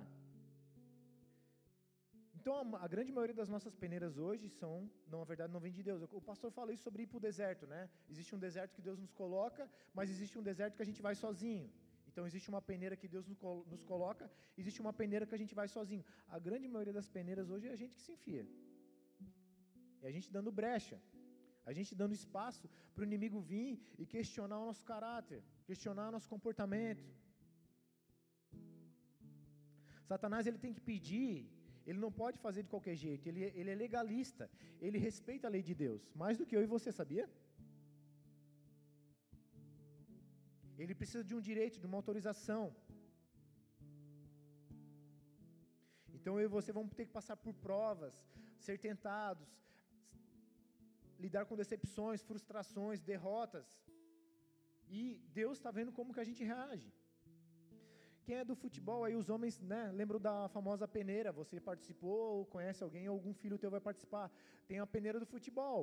[2.38, 4.74] Então, a, a, grande maioria das nossas peneiras hoje são,
[5.12, 6.02] não, na verdade, não vem de Deus.
[6.20, 7.82] O pastor fala isso sobre ir para o deserto, né?
[8.14, 9.64] Existe um deserto que Deus nos coloca,
[9.98, 11.70] mas existe um deserto que a gente vai sozinho.
[12.10, 13.26] Então, existe uma peneira que Deus
[13.74, 14.26] nos coloca,
[14.62, 16.04] existe uma peneira que a gente vai sozinho.
[16.28, 18.46] A grande maioria das peneiras hoje é a gente que se enfia.
[20.02, 20.98] É a gente dando brecha.
[21.70, 26.14] A gente dando espaço para o inimigo vir e questionar o nosso caráter, questionar o
[26.16, 27.06] nosso comportamento.
[30.12, 31.34] Satanás ele tem que pedir
[31.90, 34.46] ele não pode fazer de qualquer jeito, ele, ele é legalista,
[34.86, 37.26] ele respeita a lei de Deus, mais do que eu e você, sabia?
[40.82, 42.64] Ele precisa de um direito, de uma autorização.
[46.18, 48.16] Então eu e você vamos ter que passar por provas,
[48.68, 49.50] ser tentados,
[51.24, 53.68] lidar com decepções, frustrações, derrotas.
[54.98, 55.02] E
[55.40, 56.90] Deus está vendo como que a gente reage.
[58.26, 62.46] Quem é do futebol aí, os homens, né, lembram da famosa peneira, você participou, ou
[62.56, 64.32] conhece alguém, algum filho teu vai participar.
[64.68, 65.82] Tem a peneira do futebol.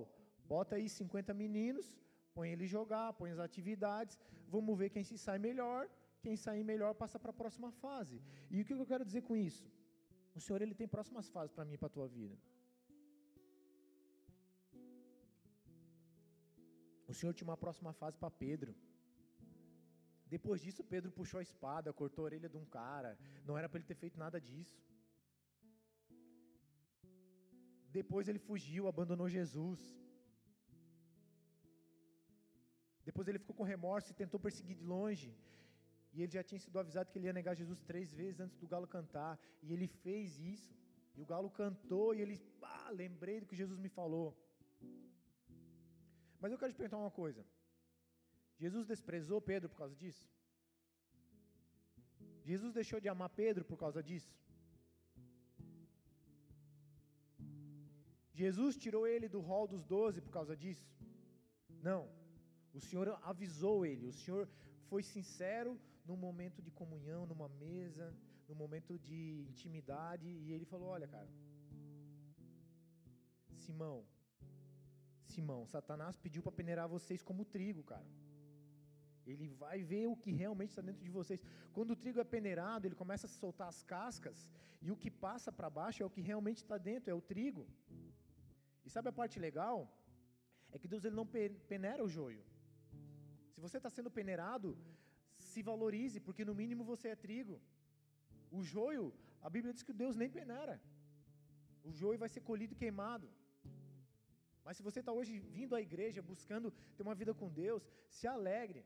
[0.54, 1.86] Bota aí 50 meninos,
[2.34, 4.18] põe ele jogar, põe as atividades,
[4.54, 5.88] vamos ver quem se sai melhor.
[6.26, 8.16] Quem sair melhor passa para a próxima fase.
[8.50, 9.64] E o que eu quero dizer com isso?
[10.34, 12.36] O Senhor ele tem próximas fases para mim e para a tua vida.
[17.10, 18.72] O Senhor tinha uma próxima fase para Pedro.
[20.34, 23.10] Depois disso, Pedro puxou a espada, cortou a orelha de um cara.
[23.48, 24.78] Não era para ele ter feito nada disso.
[27.98, 29.80] Depois ele fugiu, abandonou Jesus.
[33.08, 35.30] Depois ele ficou com remorso e tentou perseguir de longe.
[36.12, 38.66] E ele já tinha sido avisado que ele ia negar Jesus três vezes antes do
[38.72, 39.38] galo cantar.
[39.62, 40.74] E ele fez isso.
[41.16, 44.28] E o galo cantou e ele, pá, lembrei do que Jesus me falou.
[46.46, 47.44] Mas eu quero te perguntar uma coisa.
[48.56, 50.24] Jesus desprezou Pedro por causa disso?
[52.44, 54.32] Jesus deixou de amar Pedro por causa disso?
[58.32, 60.88] Jesus tirou ele do rol dos doze por causa disso?
[61.88, 62.02] Não.
[62.72, 64.48] O Senhor avisou ele, o Senhor
[64.88, 68.16] foi sincero num momento de comunhão, numa mesa,
[68.48, 71.28] num momento de intimidade, e ele falou: Olha, cara,
[73.64, 74.06] Simão,
[75.36, 78.08] Simão, Satanás pediu para peneirar vocês como trigo, cara.
[79.30, 81.40] Ele vai ver o que realmente está dentro de vocês.
[81.76, 84.38] Quando o trigo é peneirado, ele começa a soltar as cascas,
[84.84, 87.64] e o que passa para baixo é o que realmente está dentro, é o trigo.
[88.84, 89.78] E sabe a parte legal?
[90.74, 91.26] É que Deus ele não
[91.72, 92.42] peneira o joio.
[93.52, 94.68] Se você está sendo peneirado,
[95.50, 97.56] se valorize, porque no mínimo você é trigo.
[98.58, 99.06] O joio,
[99.46, 100.76] a Bíblia diz que Deus nem peneira.
[101.88, 103.28] O joio vai ser colhido e queimado.
[104.66, 107.82] Mas se você está hoje vindo à igreja, buscando ter uma vida com Deus,
[108.16, 108.80] se alegre,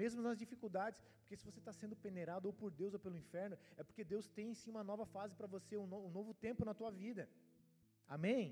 [0.00, 3.58] mesmo nas dificuldades, porque se você está sendo peneirado ou por Deus ou pelo inferno,
[3.76, 6.32] é porque Deus tem em si uma nova fase para você, um, no, um novo
[6.46, 7.28] tempo na tua vida.
[8.16, 8.44] Amém?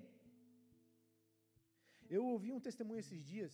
[2.16, 3.52] Eu ouvi um testemunho esses dias,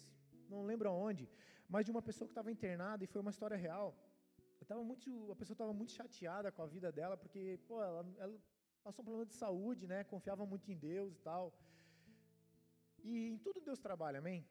[0.48, 1.28] não lembro aonde,
[1.68, 3.88] mas de uma pessoa que estava internada e foi uma história real.
[4.68, 8.34] Eu muito, a pessoa estava muito chateada com a vida dela, porque pô, ela, ela
[8.82, 10.02] passou um problema de saúde, né?
[10.02, 11.44] Confiava muito em Deus e tal.
[13.02, 14.46] E em tudo Deus trabalha, amém?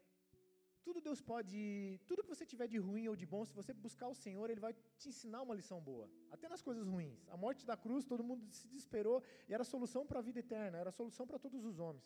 [0.84, 4.08] Tudo Deus pode, tudo que você tiver de ruim ou de bom, se você buscar
[4.08, 6.10] o Senhor, Ele vai te ensinar uma lição boa.
[6.30, 7.28] Até nas coisas ruins.
[7.28, 10.40] A morte da cruz, todo mundo se desesperou e era a solução para a vida
[10.40, 12.04] eterna, era a solução para todos os homens.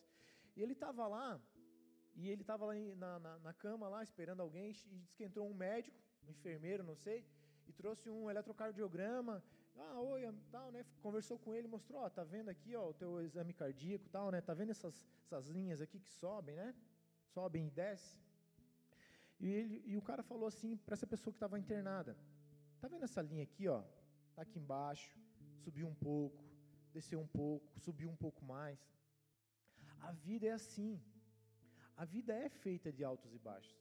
[0.55, 1.41] E ele estava lá,
[2.15, 5.49] e ele estava lá na, na, na, cama, lá, esperando alguém, e disse que entrou
[5.49, 7.27] um médico, um enfermeiro, não sei,
[7.67, 9.43] e trouxe um eletrocardiograma.
[9.79, 10.85] Ah, oi, tal, né?
[11.03, 14.41] Conversou com ele, mostrou, ó, tá vendo aqui, ó, o teu exame cardíaco, tal, né?
[14.41, 16.75] Tá vendo essas, essas linhas aqui que sobem, né?
[17.35, 18.19] Sobem e descem.
[19.39, 22.17] E, ele, e o cara falou assim para essa pessoa que estava internada:
[22.81, 23.83] Tá vendo essa linha aqui, ó?
[24.35, 25.15] Tá aqui embaixo,
[25.65, 26.43] subiu um pouco,
[26.93, 28.79] desceu um pouco, subiu um pouco mais.
[30.01, 31.01] A vida é assim.
[31.97, 33.77] A vida é feita de altos e baixos.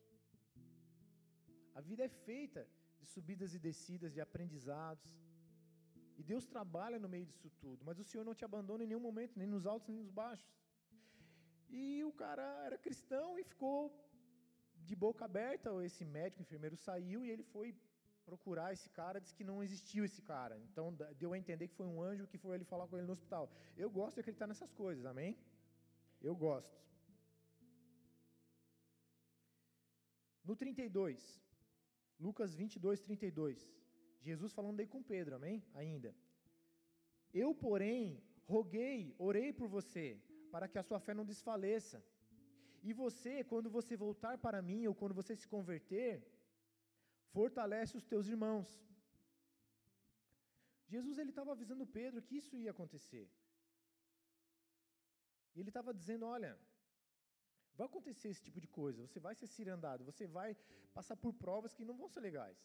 [1.74, 2.68] A vida é feita
[3.00, 5.06] de subidas e descidas, de aprendizados.
[6.18, 9.06] E Deus trabalha no meio disso tudo, mas o Senhor não te abandona em nenhum
[9.10, 10.54] momento, nem nos altos nem nos baixos.
[11.70, 13.82] E o cara era cristão e ficou
[14.88, 17.76] de boca aberta, esse médico, enfermeiro saiu e ele foi
[18.30, 20.58] procurar esse cara, disse que não existiu esse cara.
[20.68, 20.86] Então
[21.22, 23.52] deu a entender que foi um anjo que foi ele falar com ele no hospital.
[23.78, 25.38] Eu gosto de acreditar nessas coisas, amém?
[26.22, 26.76] Eu gosto.
[30.44, 31.42] No 32,
[32.20, 33.85] Lucas 22, 32.
[34.30, 35.58] Jesus falando aí com Pedro, amém?
[35.82, 36.12] Ainda.
[37.42, 38.02] Eu, porém,
[38.54, 40.06] roguei, orei por você,
[40.54, 42.00] para que a sua fé não desfaleça.
[42.88, 46.12] E você, quando você voltar para mim, ou quando você se converter,
[47.38, 48.70] fortalece os teus irmãos.
[50.94, 53.26] Jesus ele estava avisando Pedro que isso ia acontecer.
[55.54, 56.52] E ele estava dizendo: olha,
[57.78, 60.52] vai acontecer esse tipo de coisa, você vai ser cirandado, você vai
[60.98, 62.60] passar por provas que não vão ser legais.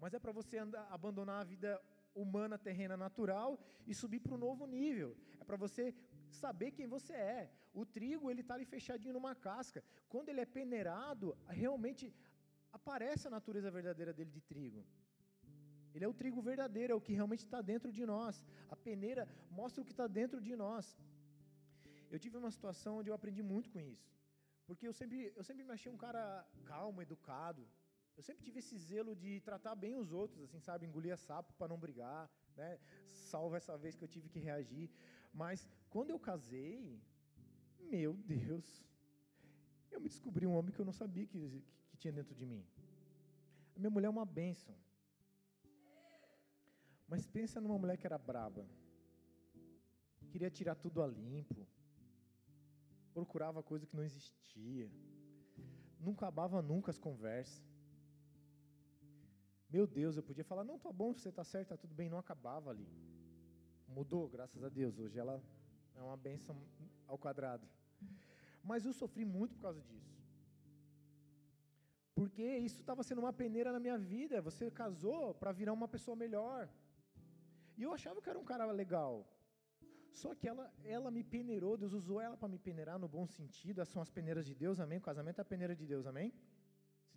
[0.00, 1.70] Mas é para você andar, abandonar a vida
[2.14, 5.16] humana, terrena, natural e subir para um novo nível.
[5.40, 5.94] É para você
[6.42, 7.50] saber quem você é.
[7.72, 9.82] O trigo, ele está ali fechadinho numa casca.
[10.08, 12.12] Quando ele é peneirado, realmente
[12.72, 14.84] aparece a natureza verdadeira dele de trigo.
[15.94, 18.44] Ele é o trigo verdadeiro, é o que realmente está dentro de nós.
[18.74, 20.86] A peneira mostra o que está dentro de nós.
[22.10, 24.08] Eu tive uma situação onde eu aprendi muito com isso.
[24.66, 27.66] Porque eu sempre, eu sempre me achei um cara calmo, educado.
[28.18, 30.84] Eu sempre tive esse zelo de tratar bem os outros, assim, sabe?
[30.84, 32.70] Engolir sapo para não brigar, né?
[33.30, 34.90] Salvo essa vez que eu tive que reagir.
[35.32, 37.00] Mas quando eu casei,
[37.92, 38.66] meu Deus,
[39.92, 42.44] eu me descobri um homem que eu não sabia que, que, que tinha dentro de
[42.44, 42.66] mim.
[43.76, 44.74] A minha mulher é uma bênção.
[47.06, 48.66] Mas pensa numa mulher que era braba.
[50.32, 51.64] Queria tirar tudo a limpo.
[53.14, 54.90] Procurava coisa que não existia.
[56.00, 57.67] Não acabava nunca as conversas.
[59.70, 62.18] Meu Deus, eu podia falar, não, tá bom, você tá certo, tá tudo bem, não
[62.18, 62.88] acabava ali.
[63.86, 64.98] Mudou, graças a Deus.
[64.98, 65.42] Hoje ela
[65.94, 66.56] é uma bênção
[67.06, 67.66] ao quadrado.
[68.62, 70.16] Mas eu sofri muito por causa disso.
[72.14, 74.40] Porque isso estava sendo uma peneira na minha vida.
[74.40, 76.68] Você casou para virar uma pessoa melhor.
[77.76, 79.26] E eu achava que era um cara legal.
[80.12, 83.80] Só que ela, ela me peneirou, Deus usou ela para me peneirar no bom sentido.
[83.80, 84.98] Essas são as peneiras de Deus, amém?
[84.98, 86.32] O casamento é a peneira de Deus, amém?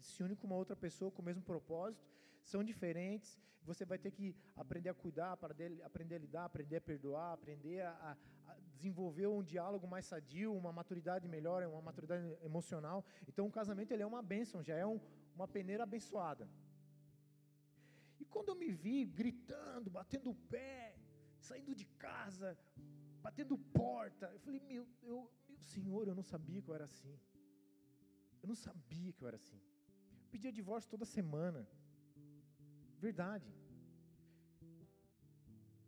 [0.02, 2.04] se une com uma outra pessoa com o mesmo propósito,
[2.44, 3.40] são diferentes.
[3.64, 8.18] Você vai ter que aprender a cuidar, aprender a lidar, aprender a perdoar, aprender a,
[8.48, 13.06] a desenvolver um diálogo mais sadio, uma maturidade melhor, uma maturidade emocional.
[13.28, 15.00] Então, o casamento ele é uma bênção, já é um,
[15.36, 16.50] uma peneira abençoada.
[18.20, 20.96] E quando eu me vi gritando, batendo o pé,
[21.40, 22.58] saindo de casa,
[23.22, 27.20] batendo porta, eu falei, meu, eu, meu Senhor, eu não sabia que eu era assim.
[28.42, 29.60] Eu não sabia que eu era assim.
[30.24, 31.68] Eu pedia divórcio toda semana.
[33.08, 33.50] Verdade.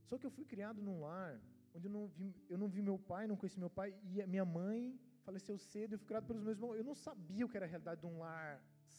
[0.08, 1.34] Só que eu fui criado num lar
[1.76, 4.28] onde eu não vi, eu não vi meu pai, não conheci meu pai, e a
[4.34, 4.80] minha mãe
[5.28, 6.76] faleceu cedo, eu fui criado pelos meus irmãos.
[6.82, 8.50] Eu não sabia o que era a realidade de um lar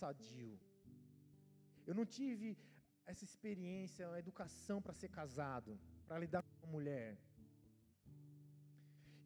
[0.01, 0.55] sadio.
[1.89, 2.49] Eu não tive
[3.11, 7.11] essa experiência, a educação para ser casado, para lidar com uma mulher.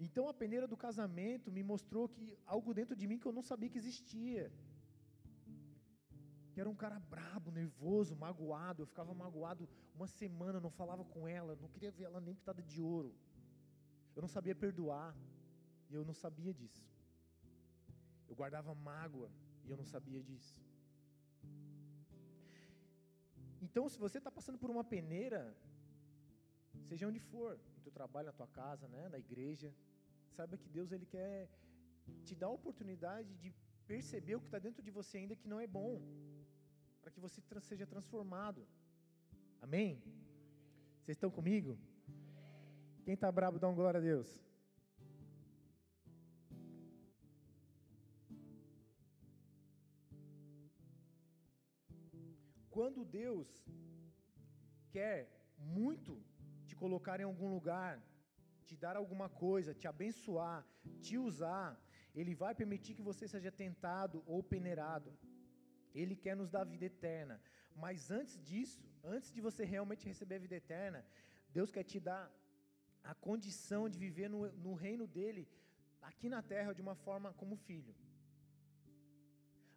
[0.07, 2.25] Então a peneira do casamento me mostrou que
[2.55, 4.45] algo dentro de mim que eu não sabia que existia.
[6.59, 8.83] Que era um cara brabo, nervoso, magoado.
[8.83, 12.61] Eu ficava magoado uma semana, não falava com ela, não queria ver ela nem pitada
[12.61, 13.15] de ouro.
[14.17, 15.15] Eu não sabia perdoar,
[15.89, 16.85] e eu não sabia disso.
[18.29, 19.31] Eu guardava mágoa,
[19.65, 20.61] e eu não sabia disso.
[23.63, 25.57] Então, se você está passando por uma peneira,
[26.89, 29.73] seja onde for, no teu trabalho, na tua casa, né, na igreja,
[30.35, 31.49] saiba que Deus ele quer
[32.25, 33.55] te dar a oportunidade de
[33.87, 36.03] perceber o que está dentro de você ainda que não é bom,
[37.09, 38.61] para que você seja transformado.
[39.63, 39.91] Amém?
[41.01, 41.79] Vocês estão comigo?
[43.05, 44.31] Quem está bravo, dá um glória a Deus.
[52.77, 53.49] Quando Deus
[54.91, 55.19] quer
[55.79, 56.23] muito
[56.67, 57.95] te colocar em algum lugar,
[58.67, 60.61] te dar alguma coisa, te abençoar,
[61.01, 61.69] te usar,
[62.15, 65.11] Ele vai permitir que você seja tentado ou peneirado.
[66.01, 67.37] Ele quer nos dar vida eterna.
[67.85, 68.83] Mas antes disso,
[69.15, 71.01] antes de você realmente receber a vida eterna,
[71.57, 72.25] Deus quer te dar
[73.11, 75.49] a condição de viver no, no reino dele,
[76.11, 77.95] aqui na terra, de uma forma como filho.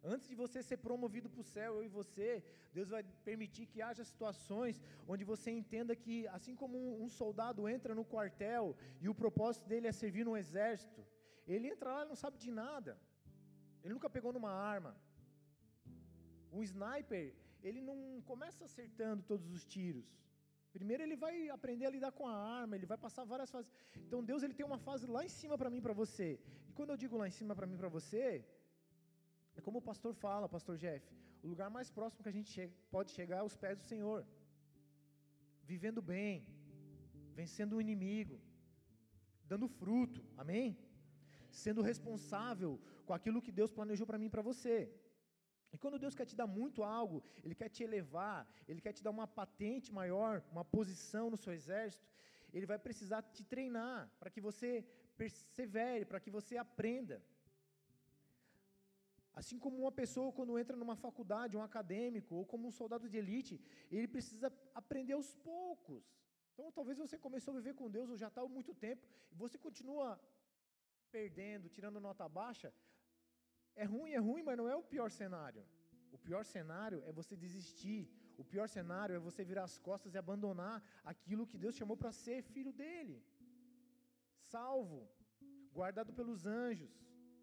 [0.04, 2.28] Antes de você ser promovido para o céu, eu e você,
[2.76, 7.94] Deus vai permitir que haja situações onde você entenda que, assim como um, soldado entra
[7.94, 11.06] no quartel e o propósito dele é servir no exército,
[11.46, 12.98] ele entra lá e não sabe de nada.
[13.84, 14.96] Ele nunca pegou numa arma.
[16.52, 17.96] Um sniper, ele não
[18.30, 20.08] começa acertando todos os tiros.
[20.76, 23.70] Primeiro ele vai aprender a lidar com a arma, ele vai passar várias fases.
[24.06, 26.28] Então Deus ele tem uma fase lá em cima para mim, para você.
[26.68, 28.44] E quando eu digo lá em cima para mim, para você,
[29.56, 31.04] é como o pastor fala, pastor Jeff,
[31.42, 34.20] o lugar mais próximo que a gente pode chegar é aos pés do Senhor.
[35.72, 36.46] Vivendo bem,
[37.40, 38.40] vencendo o inimigo,
[39.52, 40.24] dando fruto.
[40.42, 40.78] Amém?
[41.50, 44.76] Sendo responsável com aquilo que Deus planejou para mim e para você.
[45.72, 49.02] E quando Deus quer te dar muito algo, Ele quer te elevar, Ele quer te
[49.02, 52.06] dar uma patente maior, uma posição no seu exército,
[52.52, 54.84] Ele vai precisar te treinar para que você
[55.16, 57.22] persevere, para que você aprenda.
[59.40, 63.16] Assim como uma pessoa, quando entra numa faculdade, um acadêmico, ou como um soldado de
[63.16, 63.58] elite,
[63.90, 66.04] ele precisa aprender aos poucos.
[66.52, 69.34] Então, talvez você começou a viver com Deus ou já está há muito tempo, e
[69.34, 70.20] você continua
[71.10, 72.72] perdendo, tirando nota baixa.
[73.74, 75.64] É ruim, é ruim, mas não é o pior cenário.
[76.16, 78.02] O pior cenário é você desistir.
[78.42, 82.12] O pior cenário é você virar as costas e abandonar aquilo que Deus chamou para
[82.12, 83.16] ser filho dele.
[84.52, 85.00] Salvo,
[85.72, 86.92] guardado pelos anjos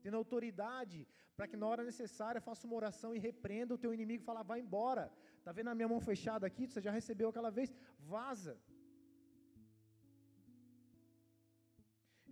[0.03, 0.99] tendo autoridade
[1.35, 4.49] para que na hora necessária faça uma oração e repreenda o teu inimigo e fala,
[4.51, 5.05] vai embora.
[5.37, 6.65] Está vendo a minha mão fechada aqui?
[6.67, 7.69] Você já recebeu aquela vez?
[8.13, 8.55] Vaza.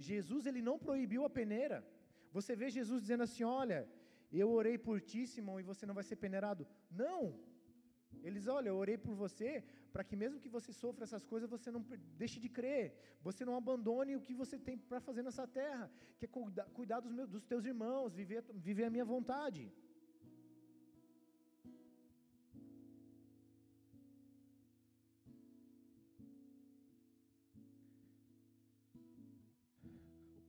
[0.10, 1.78] Jesus ele não proibiu a peneira.
[2.38, 3.80] Você vê Jesus dizendo assim: Olha,
[4.42, 6.64] eu orei por ti, Simão, e você não vai ser peneirado.
[7.04, 7.22] Não.
[8.28, 9.52] Eles, olha, eu orei por você
[9.94, 11.82] para que mesmo que você sofra essas coisas, você não
[12.22, 12.86] deixe de crer,
[13.28, 15.86] você não abandone o que você tem para fazer nessa terra,
[16.18, 16.30] que é
[16.78, 19.64] cuidar, dos, meus, dos teus irmãos, viver, viver a minha vontade.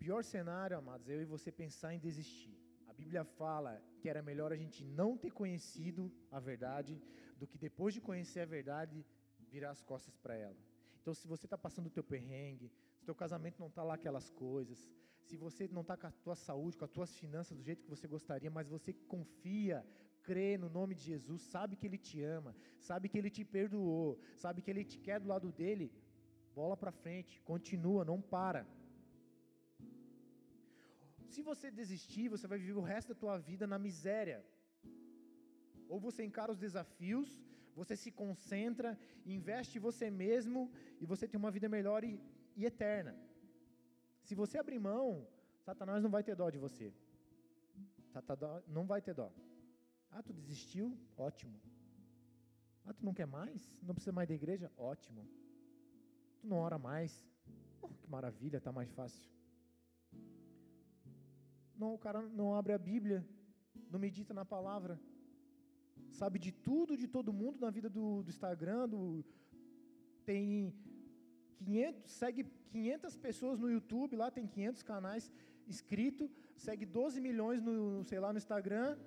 [0.09, 2.57] Pior cenário, amados, é eu e você pensar em desistir.
[2.91, 6.99] A Bíblia fala que era melhor a gente não ter conhecido a verdade
[7.39, 9.05] do que depois de conhecer a verdade
[9.51, 10.57] virar as costas para ela.
[10.99, 14.31] Então, se você está passando o teu perrengue, se teu casamento não está lá aquelas
[14.31, 14.79] coisas,
[15.27, 17.91] se você não está com a tua saúde, com as tuas finanças do jeito que
[17.91, 19.85] você gostaria, mas você confia,
[20.23, 24.19] crê no nome de Jesus, sabe que Ele te ama, sabe que Ele te perdoou,
[24.35, 25.93] sabe que Ele te quer do lado dele,
[26.55, 28.67] bola para frente, continua, não para.
[31.35, 34.39] Se você desistir, você vai viver o resto da tua vida na miséria.
[35.89, 37.29] Ou você encara os desafios,
[37.75, 40.71] você se concentra, investe em você mesmo
[41.01, 42.21] e você tem uma vida melhor e,
[42.57, 43.15] e eterna.
[44.23, 45.27] Se você abrir mão,
[45.61, 46.93] Satanás não vai ter dó de você.
[48.13, 49.31] Satanás não vai ter dó.
[50.11, 50.99] Ah, tu desistiu?
[51.17, 51.59] Ótimo.
[52.85, 53.71] Ah, tu não quer mais?
[53.83, 54.73] Não precisa mais da igreja?
[54.77, 55.29] Ótimo.
[56.41, 57.27] Tu não ora mais?
[57.83, 59.38] Oh, que maravilha, tá mais fácil.
[61.79, 63.25] Não, o cara não abre a Bíblia,
[63.91, 65.01] não medita na palavra,
[66.11, 69.25] sabe de tudo de todo mundo na vida do, do Instagram, do,
[70.25, 70.75] tem
[71.59, 75.33] 500, segue 500 pessoas no YouTube, lá tem 500 canais
[75.67, 78.99] inscritos, segue 12 milhões no, sei lá, no Instagram,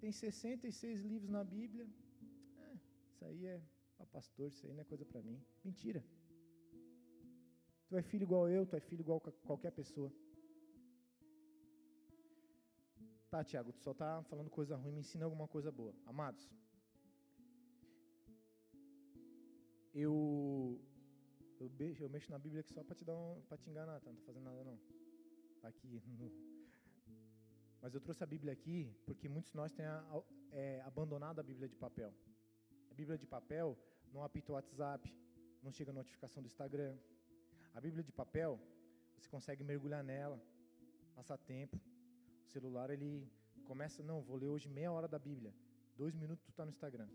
[0.00, 1.86] tem 66 livros na Bíblia.
[2.56, 2.76] É,
[3.10, 3.60] isso aí é
[3.96, 5.42] para pastor, isso aí não é coisa para mim.
[5.64, 6.04] Mentira.
[7.88, 10.12] Tu é filho igual eu, tu é filho igual qualquer pessoa.
[13.30, 15.94] Tá, Tiago, tu só tá falando coisa ruim, me ensina alguma coisa boa.
[16.06, 16.48] Amados,
[19.94, 20.80] eu
[21.60, 24.00] eu, beijo, eu mexo na Bíblia aqui só para te dar um, para te enganar,
[24.00, 24.10] tá?
[24.10, 24.78] Não tô fazendo nada não.
[25.60, 26.32] Tá aqui no...
[27.82, 30.22] Mas eu trouxe a Bíblia aqui porque muitos de nós têm a,
[30.52, 32.14] é, abandonado a Bíblia de papel.
[32.90, 33.76] A Bíblia de papel
[34.12, 35.12] não apita o WhatsApp,
[35.62, 36.96] não chega notificação do Instagram.
[37.74, 38.60] A Bíblia de papel,
[39.16, 40.40] você consegue mergulhar nela,
[41.14, 41.80] passar tempo,
[42.54, 43.10] celular, ele
[43.70, 45.52] começa, não, vou ler hoje meia hora da Bíblia.
[45.96, 47.08] Dois minutos tu está no Instagram.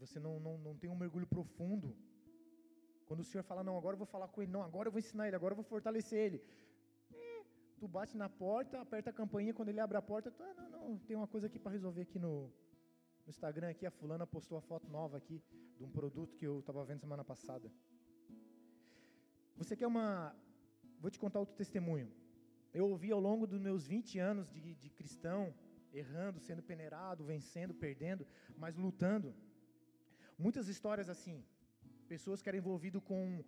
[0.00, 1.88] Você não, não, não tem um mergulho profundo.
[3.06, 5.00] Quando o Senhor fala, não, agora eu vou falar com ele, não, agora eu vou
[5.00, 6.38] ensinar ele, agora eu vou fortalecer ele.
[7.12, 7.44] É,
[7.78, 10.70] tu bate na porta, aperta a campainha, quando ele abre a porta, tu, ah, não,
[10.70, 12.34] não, tem uma coisa aqui para resolver aqui no,
[13.26, 15.42] no Instagram, aqui, a fulana postou a foto nova aqui,
[15.76, 17.70] de um produto que eu estava vendo semana passada.
[19.56, 20.34] Você quer uma
[21.00, 22.08] Vou te contar outro testemunho.
[22.72, 25.52] Eu ouvi ao longo dos meus 20 anos de, de cristão,
[25.92, 28.26] errando, sendo peneirado, vencendo, perdendo,
[28.56, 29.34] mas lutando.
[30.38, 31.44] Muitas histórias assim.
[32.08, 33.42] Pessoas que eram envolvidas com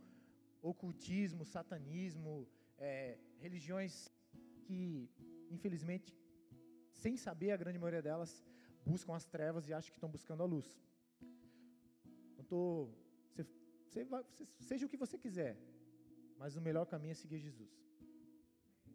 [0.63, 2.49] ocultismo, satanismo,
[2.79, 4.11] é, religiões
[4.65, 5.09] que,
[5.51, 6.17] infelizmente,
[6.93, 8.33] sem saber, a grande maioria delas
[8.85, 10.81] buscam as trevas e acham que estão buscando a luz.
[12.37, 12.89] Não tô,
[14.61, 15.57] seja o que você quiser,
[16.43, 17.73] mas o melhor caminho é seguir Jesus,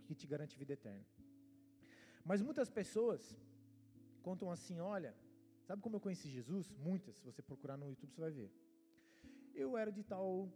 [0.05, 1.05] que te garante vida eterna.
[2.29, 3.21] Mas muitas pessoas
[4.21, 5.15] contam assim: olha,
[5.67, 6.69] sabe como eu conheci Jesus?
[6.87, 8.51] Muitas, se você procurar no YouTube você vai ver.
[9.55, 10.51] Eu era de tal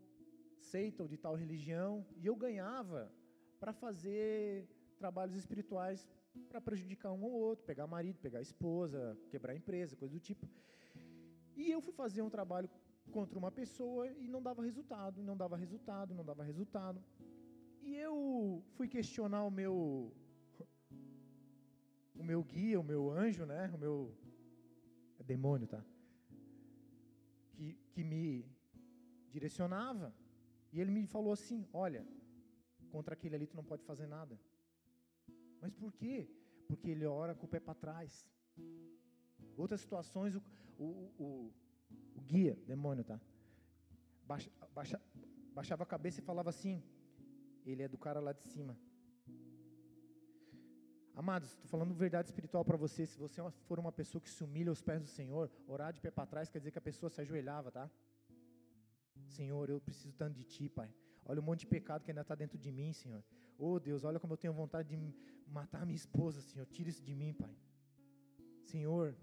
[0.59, 3.09] seita ou de tal religião e eu ganhava
[3.57, 4.67] para fazer
[4.97, 6.05] trabalhos espirituais
[6.49, 10.45] para prejudicar um ou outro, pegar marido, pegar esposa, quebrar empresa, coisa do tipo.
[11.55, 12.69] E eu fui fazer um trabalho
[13.11, 17.03] contra uma pessoa e não dava resultado, não dava resultado, não dava resultado.
[17.81, 20.13] E eu fui questionar o meu
[22.21, 23.69] o meu guia, o meu anjo, né?
[23.75, 23.95] O meu
[25.19, 25.83] é demônio, tá?
[27.53, 28.25] Que que me
[29.29, 30.13] direcionava.
[30.71, 32.05] E ele me falou assim: "Olha,
[32.89, 34.39] contra aquele ali tu não pode fazer nada".
[35.61, 36.27] Mas por quê?
[36.67, 38.27] Porque ele ora com o pé para trás.
[39.55, 40.41] Outras situações, o,
[40.79, 40.85] o,
[41.23, 41.53] o,
[42.15, 43.19] o guia, demônio, tá?
[44.25, 45.01] Baixa, baixa,
[45.53, 46.83] baixava a cabeça e falava assim:
[47.65, 48.77] Ele é do cara lá de cima.
[51.13, 53.05] Amados, estou falando verdade espiritual para você.
[53.05, 56.09] Se você for uma pessoa que se humilha aos pés do Senhor, orar de pé
[56.09, 57.89] para trás quer dizer que a pessoa se ajoelhava, tá?
[59.27, 60.93] Senhor, eu preciso tanto de Ti, Pai.
[61.25, 63.23] Olha o monte de pecado que ainda está dentro de mim, Senhor.
[63.57, 65.13] Oh Deus, olha como eu tenho vontade de
[65.47, 66.65] matar minha esposa, Senhor.
[66.65, 67.55] Tira isso de mim, Pai.
[68.63, 69.15] Senhor,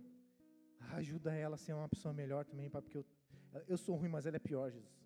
[0.81, 3.07] Ajuda ela a ser uma pessoa melhor também, Pai, porque eu,
[3.67, 4.99] eu sou ruim, mas ela é pior, Jesus.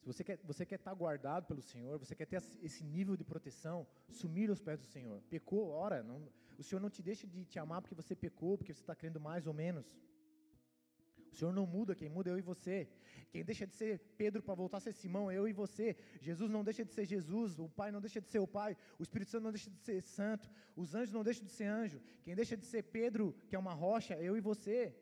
[0.00, 3.24] Se você quer, você quer estar guardado pelo Senhor, você quer ter esse nível de
[3.24, 5.20] proteção, sumir aos pés do Senhor.
[5.28, 6.26] Pecou, ora, não,
[6.56, 9.20] o Senhor não te deixa de te amar porque você pecou, porque você está crendo
[9.20, 9.98] mais ou menos.
[11.32, 12.88] O Senhor não muda, quem muda é eu e você.
[13.30, 15.96] Quem deixa de ser Pedro para voltar a ser Simão é eu e você.
[16.20, 19.02] Jesus não deixa de ser Jesus, o Pai não deixa de ser o Pai, o
[19.02, 22.00] Espírito Santo não deixa de ser santo, os anjos não deixam de ser anjo.
[22.24, 24.94] Quem deixa de ser Pedro, que é uma rocha, é eu e você.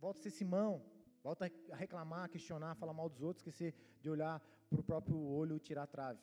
[0.00, 0.82] Volta a ser Simão,
[1.22, 4.82] volta a reclamar, a questionar, a falar mal dos outros, esquecer de olhar para o
[4.82, 6.20] próprio olho e tirar a trave.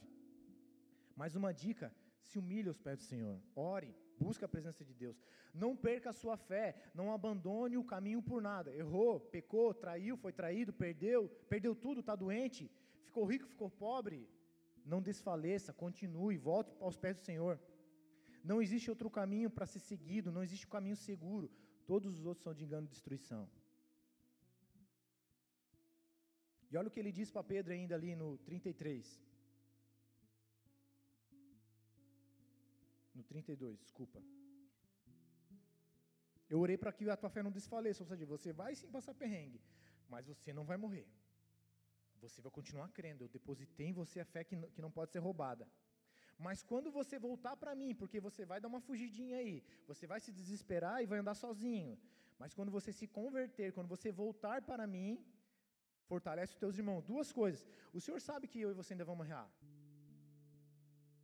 [1.15, 1.93] Mais uma dica:
[2.27, 3.91] se humilhe aos pés do Senhor, ore.
[4.19, 5.17] Busca a presença de Deus.
[5.53, 6.65] Não perca a sua fé.
[6.93, 8.69] Não abandone o caminho por nada.
[8.83, 12.71] Errou, pecou, traiu, foi traído, perdeu, perdeu tudo, está doente,
[13.05, 14.27] ficou rico, ficou pobre.
[14.85, 17.59] Não desfaleça, continue, volte aos pés do Senhor.
[18.43, 21.51] Não existe outro caminho para ser seguido, não existe um caminho seguro.
[21.85, 23.47] Todos os outros são de engano e destruição.
[26.69, 29.26] E olha o que ele diz para Pedro ainda ali no 33.
[33.17, 34.19] No 32, desculpa.
[36.51, 39.13] Eu orei para que a tua fé não desfaleça, ou seja, você vai sim passar
[39.21, 39.59] perrengue,
[40.13, 41.07] mas você não vai morrer.
[42.25, 43.23] Você vai continuar crendo.
[43.23, 45.67] Eu depositei em você a fé que não, que não pode ser roubada.
[46.45, 49.55] Mas quando você voltar para mim, porque você vai dar uma fugidinha aí,
[49.87, 51.97] você vai se desesperar e vai andar sozinho.
[52.41, 55.09] Mas quando você se converter, quando você voltar para mim,
[56.11, 57.03] fortalece os teus irmãos.
[57.13, 57.65] Duas coisas.
[57.91, 59.49] O Senhor sabe que eu e você ainda vamos errar.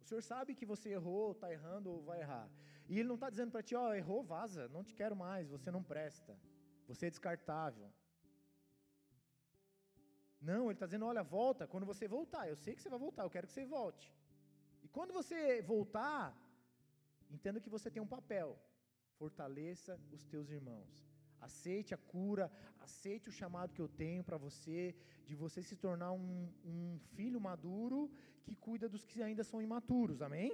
[0.03, 2.47] O Senhor sabe que você errou, está errando ou vai errar.
[2.89, 5.49] E Ele não está dizendo para ti, ó, oh, errou, vaza, não te quero mais,
[5.55, 6.37] você não presta,
[6.85, 7.89] você é descartável.
[10.41, 13.23] Não, Ele está dizendo, olha, volta, quando você voltar, eu sei que você vai voltar,
[13.23, 14.13] eu quero que você volte.
[14.83, 16.37] E quando você voltar,
[17.31, 18.59] entenda que você tem um papel,
[19.17, 21.12] fortaleça os teus irmãos.
[21.47, 22.45] Aceite a cura,
[22.87, 24.95] aceite o chamado que eu tenho para você,
[25.27, 27.99] de você se tornar um, um, filho maduro
[28.43, 30.51] que cuida dos que ainda são imaturos, amém?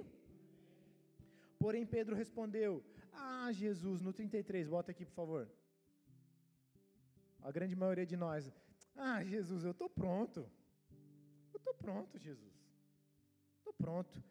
[1.58, 2.82] Porém, Pedro respondeu:
[3.12, 5.50] Ah, Jesus, no 33, bota aqui por favor.
[7.42, 8.52] A grande maioria de nós,
[8.96, 10.40] ah, Jesus, eu estou pronto.
[11.52, 12.54] Eu estou pronto, Jesus.
[13.58, 14.22] Estou pronto.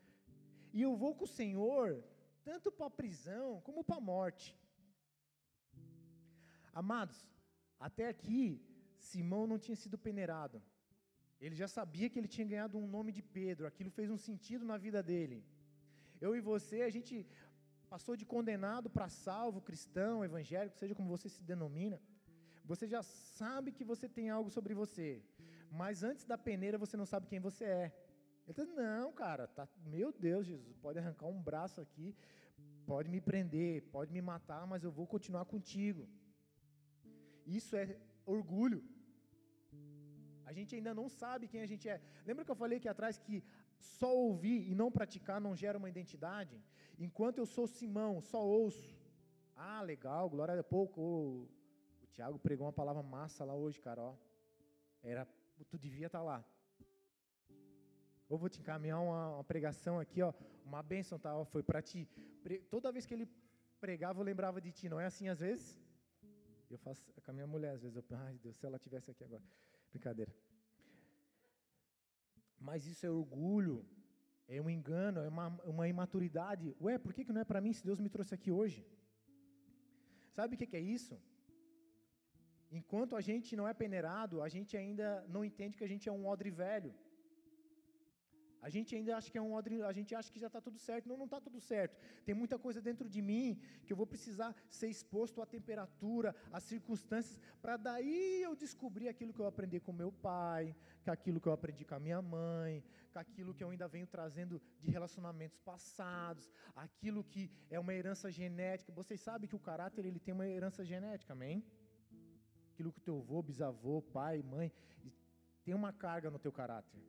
[0.74, 2.04] E eu vou com o Senhor,
[2.44, 4.59] tanto para a prisão como para a morte.
[6.82, 7.18] Amados,
[7.88, 8.44] até aqui,
[9.08, 10.58] Simão não tinha sido peneirado.
[11.44, 14.64] Ele já sabia que ele tinha ganhado um nome de Pedro, aquilo fez um sentido
[14.72, 15.38] na vida dele.
[16.26, 17.16] Eu e você, a gente
[17.94, 22.00] passou de condenado para salvo, cristão, evangélico, seja como você se denomina.
[22.72, 23.02] Você já
[23.40, 25.10] sabe que você tem algo sobre você,
[25.82, 27.88] mas antes da peneira você não sabe quem você é.
[28.46, 29.68] Ele diz, não, cara, tá,
[29.98, 32.16] meu Deus, Jesus, pode arrancar um braço aqui,
[32.86, 36.08] pode me prender, pode me matar, mas eu vou continuar contigo.
[37.58, 37.86] Isso é
[38.26, 38.82] orgulho.
[40.50, 42.02] A gente ainda não sabe quem a gente é.
[42.26, 43.44] Lembra que eu falei aqui atrás que
[44.00, 46.56] só ouvir e não praticar não gera uma identidade?
[46.98, 48.90] Enquanto eu sou Simão, só ouço.
[49.56, 51.02] Ah, legal, glória a pouco.
[51.02, 51.50] O,
[52.14, 54.02] Tiago pregou uma palavra massa lá hoje, cara.
[54.02, 54.14] Ó.
[55.02, 55.28] Era,
[55.70, 56.46] tu devia estar tá lá.
[58.28, 60.32] Ou vou te encaminhar uma, uma pregação aqui, ó,
[60.64, 61.36] uma bênção, tá?
[61.36, 62.08] Ó, foi para ti.
[62.70, 63.28] Toda vez que ele
[63.80, 64.90] pregava, eu lembrava de ti.
[64.90, 65.82] Não é assim às vezes?
[66.70, 69.10] Eu faço com a minha mulher, às vezes eu penso, ai Deus, se ela tivesse
[69.12, 69.44] aqui agora.
[69.92, 70.34] Brincadeira.
[72.60, 73.86] Mas isso é orgulho,
[74.48, 76.76] é um engano, é uma, uma imaturidade.
[76.82, 78.86] Ué, por que, que não é para mim se Deus me trouxe aqui hoje?
[80.38, 81.16] Sabe o que, que é isso?
[82.72, 86.12] Enquanto a gente não é peneirado, a gente ainda não entende que a gente é
[86.12, 86.94] um odre velho.
[88.62, 90.78] A gente ainda acha que é um odre, a gente acha que já está tudo
[90.78, 91.08] certo.
[91.08, 91.98] Não, não está tudo certo.
[92.26, 96.64] Tem muita coisa dentro de mim que eu vou precisar ser exposto à temperatura, às
[96.64, 101.48] circunstâncias, para daí eu descobrir aquilo que eu aprendi com meu pai, com aquilo que
[101.48, 102.84] eu aprendi com a minha mãe,
[103.14, 108.32] com aquilo que eu ainda venho trazendo de relacionamentos passados, aquilo que é uma herança
[108.32, 108.92] genética.
[108.92, 111.64] Vocês sabem que o caráter ele tem uma herança genética, amém?
[112.74, 114.72] Aquilo que teu avô, bisavô, pai, mãe,
[115.64, 117.00] tem uma carga no teu caráter.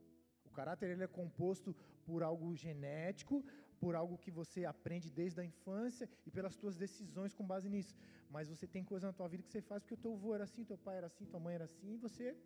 [0.51, 1.75] O caráter ele é composto
[2.05, 3.45] por algo genético,
[3.79, 7.97] por algo que você aprende desde a infância e pelas suas decisões com base nisso.
[8.29, 10.45] Mas você tem coisa na tua vida que você faz porque o teu avô era
[10.45, 12.37] assim, teu pai era assim, tua mãe era assim, e você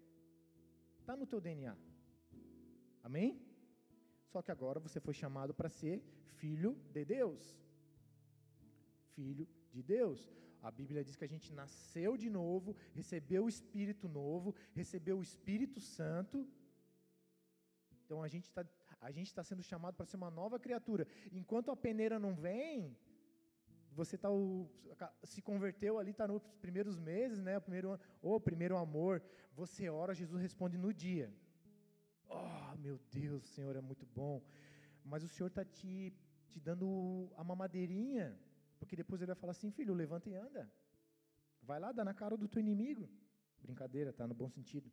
[1.00, 1.76] está no teu DNA.
[3.02, 3.40] Amém?
[4.32, 6.02] Só que agora você foi chamado para ser
[6.40, 7.42] filho de Deus.
[9.14, 10.20] Filho de Deus.
[10.62, 15.22] A Bíblia diz que a gente nasceu de novo, recebeu o Espírito novo, recebeu o
[15.22, 16.48] Espírito Santo
[18.14, 18.64] então a gente está
[19.16, 21.06] está sendo chamado para ser uma nova criatura.
[21.32, 22.96] Enquanto a peneira não vem,
[23.92, 24.70] você tá o,
[25.24, 27.58] se converteu ali, está nos primeiros meses, né?
[27.58, 29.20] O primeiro, o primeiro amor.
[29.60, 31.28] Você ora, Jesus responde no dia.
[32.28, 34.40] Oh, meu Deus, o Senhor é muito bom.
[35.04, 36.14] Mas o Senhor está te,
[36.48, 38.38] te dando a mamadeirinha,
[38.78, 40.72] porque depois ele vai falar assim, filho, levanta e anda.
[41.62, 43.08] Vai lá, dá na cara do teu inimigo.
[43.60, 44.90] Brincadeira, tá no bom sentido.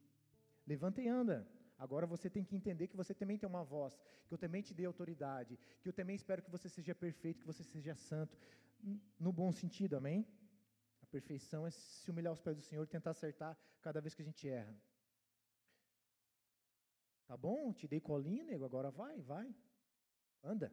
[0.66, 1.48] Levanta e anda.
[1.86, 3.94] Agora você tem que entender que você também tem uma voz,
[4.28, 7.52] que eu também te dei autoridade, que eu também espero que você seja perfeito, que
[7.54, 8.38] você seja santo,
[9.20, 10.20] no bom sentido, amém?
[11.02, 14.22] A perfeição é se humilhar aos pés do Senhor e tentar acertar cada vez que
[14.22, 14.76] a gente erra.
[17.26, 17.74] Tá bom?
[17.74, 19.48] Te dei colinho, nego, agora vai, vai.
[20.44, 20.72] Anda.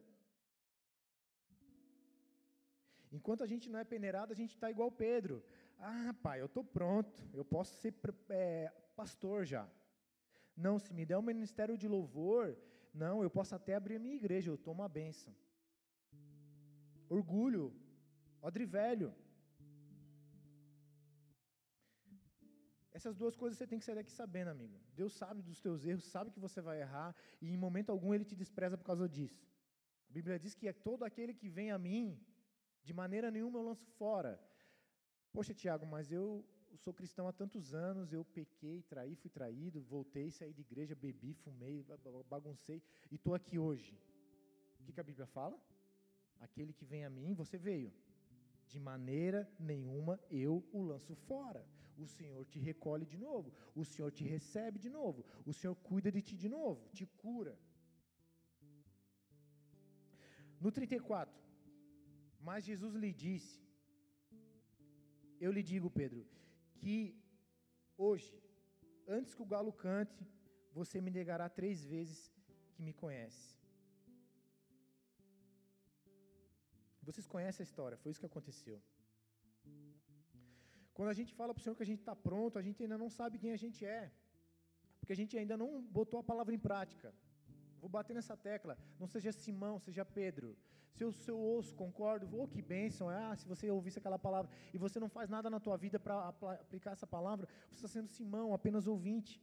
[3.11, 5.43] Enquanto a gente não é peneirado, a gente está igual Pedro.
[5.79, 7.95] Ah, pai, eu estou pronto, eu posso ser
[8.29, 9.67] é, pastor já.
[10.65, 12.43] Não, se me der um ministério de louvor,
[13.03, 15.33] não, eu posso até abrir a minha igreja, eu tomo a bênção.
[17.17, 17.65] Orgulho,
[18.47, 19.09] odre velho.
[22.97, 24.77] Essas duas coisas você tem que sair daqui sabendo, amigo.
[24.99, 28.25] Deus sabe dos teus erros, sabe que você vai errar, e em momento algum ele
[28.31, 29.41] te despreza por causa disso.
[30.09, 32.19] A Bíblia diz que é todo aquele que vem a mim,
[32.83, 34.33] de maneira nenhuma eu lanço fora.
[35.31, 36.45] Poxa, Tiago, mas eu
[36.77, 41.33] sou cristão há tantos anos, eu pequei, traí, fui traído, voltei, saí de igreja, bebi,
[41.33, 41.85] fumei,
[42.29, 43.97] baguncei e estou aqui hoje.
[44.79, 45.59] O que, que a Bíblia fala?
[46.39, 47.91] Aquele que vem a mim, você veio.
[48.67, 51.65] De maneira nenhuma eu o lanço fora.
[51.97, 53.51] O Senhor te recolhe de novo.
[53.75, 55.25] O Senhor te recebe de novo.
[55.45, 57.57] O Senhor cuida de ti de novo, te cura.
[60.61, 61.33] No 34,
[62.39, 63.61] mas Jesus lhe disse:
[65.39, 66.25] Eu lhe digo, Pedro,
[66.79, 66.97] que
[68.07, 68.33] hoje,
[69.17, 70.19] antes que o galo cante,
[70.79, 72.19] você me negará três vezes
[72.73, 73.47] que me conhece.
[77.07, 78.77] Vocês conhecem a história, foi isso que aconteceu.
[80.95, 82.97] Quando a gente fala para o Senhor que a gente está pronto, a gente ainda
[83.03, 84.03] não sabe quem a gente é,
[84.99, 85.69] porque a gente ainda não
[85.99, 87.09] botou a palavra em prática.
[87.81, 88.77] Vou bater nessa tecla.
[88.99, 90.57] Não seja Simão, seja Pedro.
[90.95, 93.09] Se eu, se eu ouço, concordo, oh, que bênção.
[93.09, 96.15] Ah, se você ouvisse aquela palavra e você não faz nada na tua vida para
[96.29, 99.41] aplicar essa palavra, você está sendo Simão, apenas ouvinte.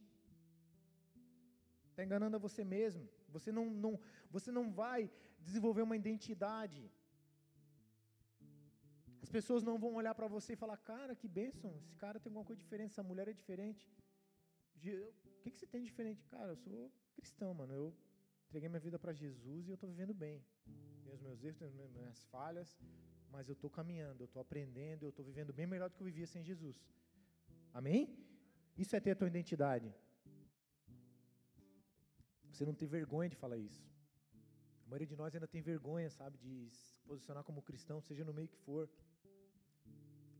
[1.89, 3.09] Está enganando a você mesmo.
[3.29, 5.09] Você não, não, você não vai
[5.39, 6.91] desenvolver uma identidade.
[9.21, 12.29] As pessoas não vão olhar para você e falar, cara, que bênção, esse cara tem
[12.29, 13.89] alguma coisa diferente, essa mulher é diferente.
[14.75, 14.79] O
[15.41, 16.23] que, que você tem de diferente?
[16.25, 17.73] Cara, eu sou cristão, mano.
[17.73, 17.95] Eu
[18.47, 20.43] entreguei minha vida para Jesus e eu estou vivendo bem.
[21.03, 22.69] Tenho os meus erros, tenho as minhas falhas,
[23.29, 26.05] mas eu estou caminhando, eu estou aprendendo, eu estou vivendo bem melhor do que eu
[26.11, 26.77] vivia sem Jesus.
[27.73, 28.01] Amém?
[28.77, 29.93] Isso é ter a tua identidade.
[32.51, 33.85] Você não tem vergonha de falar isso.
[34.85, 38.33] A maioria de nós ainda tem vergonha, sabe, de se posicionar como cristão, seja no
[38.33, 38.89] meio que for.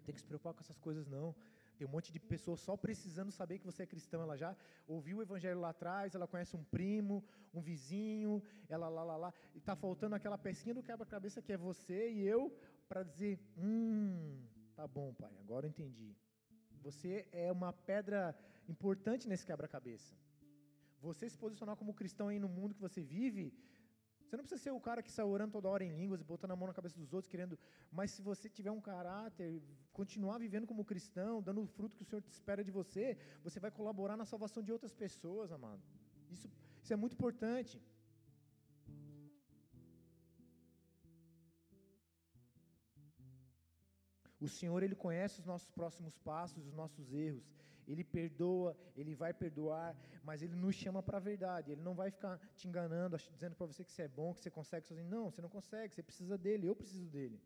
[0.05, 1.35] Tem que se preocupar com essas coisas, não.
[1.77, 4.21] Tem um monte de pessoas só precisando saber que você é cristão.
[4.21, 4.55] Ela já
[4.87, 7.23] ouviu o evangelho lá atrás, ela conhece um primo,
[7.53, 9.33] um vizinho, ela lá, lá, lá.
[9.53, 12.51] E está faltando aquela pecinha do quebra-cabeça que é você e eu,
[12.89, 14.43] para dizer: hum,
[14.75, 16.15] tá bom, pai, agora eu entendi.
[16.81, 18.35] Você é uma pedra
[18.67, 20.15] importante nesse quebra-cabeça.
[20.99, 23.53] Você se posicionar como cristão aí no mundo que você vive,
[24.27, 26.51] você não precisa ser o cara que sai orando toda hora em línguas e botando
[26.51, 27.57] a mão na cabeça dos outros, querendo.
[27.97, 29.61] Mas se você tiver um caráter,
[29.99, 33.57] continuar vivendo como cristão, dando o fruto que o Senhor te espera de você, você
[33.65, 35.81] vai colaborar na salvação de outras pessoas, amado.
[36.29, 36.49] Isso,
[36.83, 37.81] isso é muito importante.
[44.45, 47.47] O Senhor, Ele conhece os nossos próximos passos, os nossos erros.
[47.87, 51.71] Ele perdoa, Ele vai perdoar, mas Ele nos chama para a verdade.
[51.71, 54.51] Ele não vai ficar te enganando, dizendo para você que você é bom, que você
[54.51, 55.09] consegue sozinho.
[55.09, 57.39] Não, você não consegue, você precisa dele, eu preciso dele.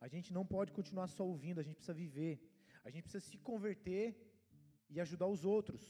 [0.00, 2.34] A gente não pode continuar só ouvindo, a gente precisa viver.
[2.84, 4.06] A gente precisa se converter
[4.90, 5.82] e ajudar os outros.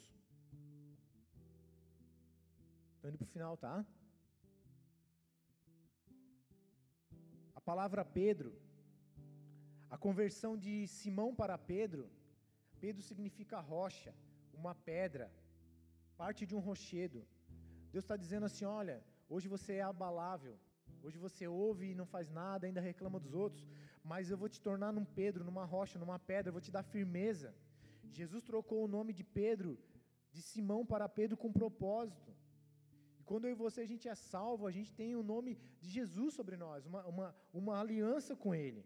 [2.95, 3.85] Estou indo para o final, tá?
[7.55, 8.51] A palavra Pedro,
[9.91, 12.05] a conversão de Simão para Pedro,
[12.85, 14.13] Pedro significa rocha,
[14.61, 15.27] uma pedra,
[16.21, 17.21] parte de um rochedo.
[17.93, 18.97] Deus está dizendo assim: olha,
[19.35, 20.55] hoje você é abalável,
[21.05, 23.65] hoje você ouve e não faz nada, ainda reclama dos outros,
[24.13, 26.83] mas eu vou te tornar num Pedro, numa rocha, numa pedra, eu vou te dar
[26.95, 27.51] firmeza.
[28.21, 29.73] Jesus trocou o nome de Pedro,
[30.35, 32.31] de Simão para Pedro com propósito.
[33.19, 35.89] E quando eu e você a gente é salvo, a gente tem o nome de
[35.99, 37.29] Jesus sobre nós, uma, uma,
[37.61, 38.85] uma aliança com Ele.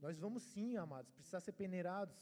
[0.00, 2.16] Nós vamos sim, amados, precisar ser peneirados.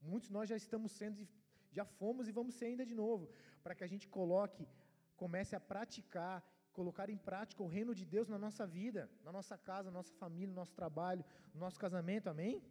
[0.00, 1.26] Muitos nós já estamos sendo,
[1.72, 3.28] já fomos e vamos ser ainda de novo,
[3.62, 4.68] para que a gente coloque,
[5.16, 9.56] comece a praticar, colocar em prática o reino de Deus na nossa vida, na nossa
[9.56, 11.24] casa, na nossa família, no nosso trabalho,
[11.54, 12.62] no nosso casamento, amém?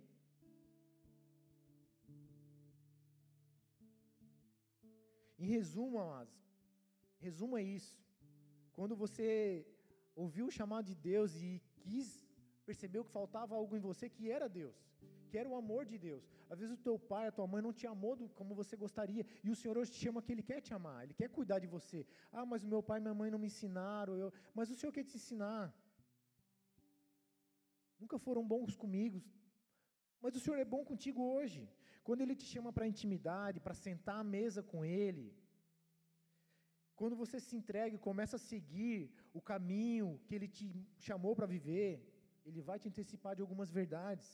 [5.37, 6.35] Em resumo, amados,
[7.19, 7.97] resumo é isso.
[8.73, 9.65] Quando você
[10.15, 12.24] ouviu o chamado de Deus e quis
[12.69, 14.77] percebeu que faltava algo em você que era Deus,
[15.29, 16.23] que era o amor de Deus.
[16.51, 19.49] Às vezes o teu pai, a tua mãe não te amou como você gostaria, e
[19.53, 21.99] o Senhor hoje te chama que Ele quer te amar, Ele quer cuidar de você.
[22.37, 24.29] Ah, mas o meu pai e minha mãe não me ensinaram, eu...
[24.57, 25.63] mas o Senhor quer te ensinar.
[28.03, 29.19] Nunca foram bons comigo,
[30.23, 31.61] mas o Senhor é bom contigo hoje.
[32.05, 35.27] Quando Ele te chama para intimidade, para sentar à mesa com Ele,
[36.99, 38.97] quando você se entrega e começa a seguir
[39.33, 40.65] o caminho que Ele te
[41.07, 41.91] chamou para viver,
[42.45, 44.27] ele vai te antecipar de algumas verdades.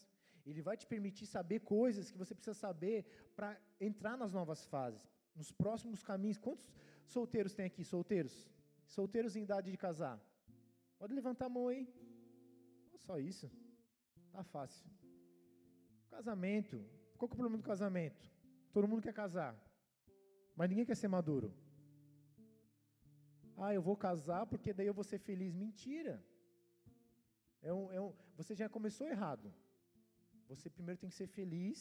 [0.45, 3.05] Ele vai te permitir saber coisas que você precisa saber
[3.35, 3.49] para
[3.79, 5.01] entrar nas novas fases,
[5.35, 6.37] nos próximos caminhos.
[6.37, 6.67] Quantos
[7.05, 7.83] solteiros tem aqui?
[7.83, 8.35] Solteiros?
[8.87, 10.19] Solteiros em idade de casar?
[10.99, 11.87] Pode levantar a mão aí.
[12.97, 13.49] Só isso.
[14.31, 14.89] Tá fácil.
[16.09, 16.83] Casamento.
[17.17, 18.29] Qual que é o problema do casamento?
[18.73, 19.53] Todo mundo quer casar,
[20.55, 21.53] mas ninguém quer ser maduro.
[23.57, 25.53] Ah, eu vou casar porque daí eu vou ser feliz.
[25.53, 26.23] Mentira.
[27.61, 29.53] É um, é um, você já começou errado.
[30.49, 31.79] Você primeiro tem que ser feliz,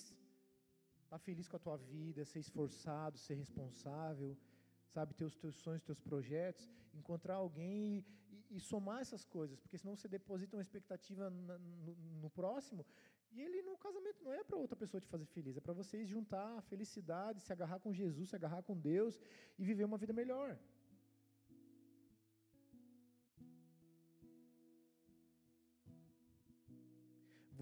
[1.05, 4.37] estar tá feliz com a tua vida, ser esforçado, ser responsável,
[4.89, 8.05] sabe, ter os teus sonhos, teus projetos, encontrar alguém e,
[8.51, 12.85] e, e somar essas coisas, porque senão você deposita uma expectativa na, no, no, próximo
[13.33, 16.09] e ele no casamento não é para outra pessoa te fazer feliz, é para vocês
[16.09, 19.21] juntar a felicidade, se agarrar com Jesus, se agarrar com Deus
[19.59, 20.59] e viver uma vida melhor.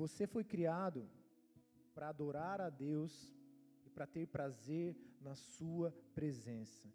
[0.02, 1.00] Você foi criado
[1.94, 3.12] para adorar a Deus
[3.86, 5.88] e para ter prazer na Sua
[6.18, 6.86] presença.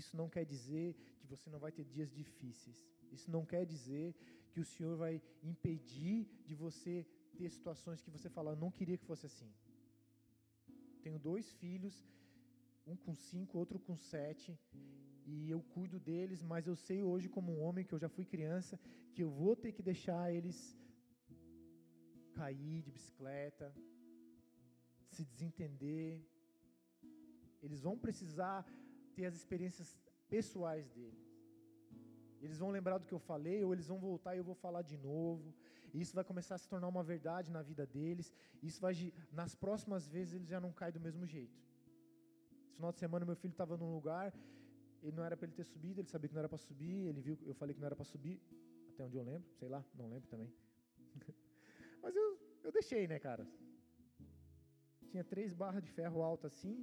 [0.00, 2.78] Isso não quer dizer que você não vai ter dias difíceis.
[3.16, 4.14] Isso não quer dizer
[4.50, 6.94] que o Senhor vai impedir de você
[7.38, 9.50] ter situações que você fala, não queria que fosse assim.
[11.02, 11.96] Tenho dois filhos,
[12.86, 14.56] um com cinco, outro com sete,
[15.26, 18.24] e eu cuido deles, mas eu sei hoje, como um homem, que eu já fui
[18.24, 18.78] criança,
[19.12, 20.56] que eu vou ter que deixar eles
[22.38, 23.66] cair de bicicleta,
[25.14, 26.20] se desentender.
[27.62, 28.58] Eles vão precisar
[29.16, 29.88] ter as experiências
[30.28, 31.24] pessoais deles.
[32.44, 34.82] Eles vão lembrar do que eu falei, ou eles vão voltar e eu vou falar
[34.82, 35.54] de novo.
[35.94, 38.32] E isso vai começar a se tornar uma verdade na vida deles.
[38.62, 38.94] Isso vai,
[39.32, 41.58] nas próximas vezes, eles já não caem do mesmo jeito.
[42.66, 44.34] Esse final de semana, meu filho estava num lugar,
[45.02, 47.20] ele não era para ele ter subido, ele sabia que não era para subir, ele
[47.20, 48.40] viu, eu falei que não era para subir,
[48.90, 50.52] até onde eu lembro, sei lá, não lembro também.
[52.64, 53.46] Eu, deixei, né, cara?
[55.10, 56.82] Tinha três barras de ferro altas assim,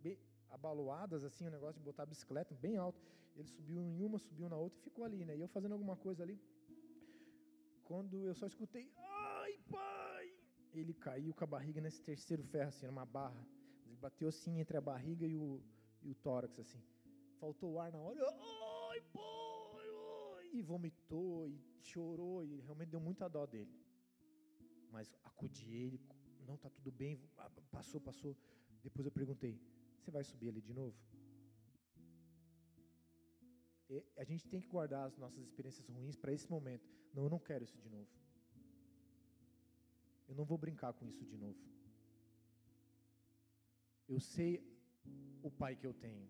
[0.00, 0.16] bem
[0.48, 3.02] abaloadas, assim, o negócio de botar a bicicleta bem alto.
[3.36, 5.36] Ele subiu em uma, subiu na outra e ficou ali, né?
[5.36, 6.40] E eu fazendo alguma coisa ali.
[7.82, 10.32] Quando eu só escutei, ai, pai!
[10.72, 13.44] Ele caiu com a barriga nesse terceiro ferro, assim, numa barra.
[13.86, 15.60] Ele bateu assim entre a barriga e o,
[16.00, 16.80] e o tórax, assim.
[17.40, 18.20] Faltou ar na hora.
[18.20, 19.86] Ai, pai!
[20.38, 20.50] Ai!
[20.52, 23.83] E vomitou, e chorou, e realmente deu muita dó dele.
[24.94, 26.00] Mas acudi ele,
[26.46, 27.20] não, tá tudo bem,
[27.72, 28.36] passou, passou.
[28.80, 29.60] Depois eu perguntei,
[29.98, 30.96] você vai subir ali de novo?
[33.90, 36.88] E a gente tem que guardar as nossas experiências ruins para esse momento.
[37.12, 38.08] Não, eu não quero isso de novo.
[40.28, 41.58] Eu não vou brincar com isso de novo.
[44.08, 44.62] Eu sei
[45.42, 46.28] o pai que eu tenho.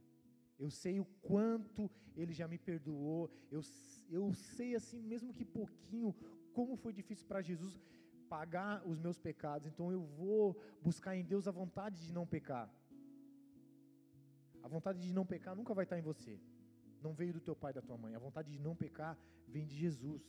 [0.58, 3.30] Eu sei o quanto ele já me perdoou.
[3.50, 3.60] Eu,
[4.08, 6.14] eu sei, assim, mesmo que pouquinho,
[6.54, 7.78] como foi difícil para Jesus
[8.24, 9.66] pagar os meus pecados.
[9.68, 12.68] Então eu vou buscar em Deus a vontade de não pecar.
[14.62, 16.40] A vontade de não pecar nunca vai estar em você
[17.04, 18.14] não veio do teu pai da tua mãe.
[18.14, 19.16] A vontade de não pecar
[19.46, 20.22] vem de Jesus.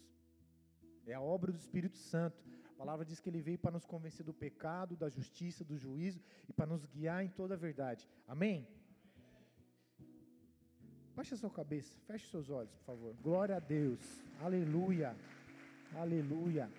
[1.07, 2.43] É a obra do Espírito Santo.
[2.69, 6.21] A palavra diz que ele veio para nos convencer do pecado, da justiça, do juízo
[6.49, 8.07] e para nos guiar em toda a verdade.
[8.27, 8.67] Amém?
[11.15, 13.15] Baixe a sua cabeça, feche seus olhos, por favor.
[13.21, 14.01] Glória a Deus.
[14.41, 15.15] Aleluia.
[15.95, 16.69] Aleluia.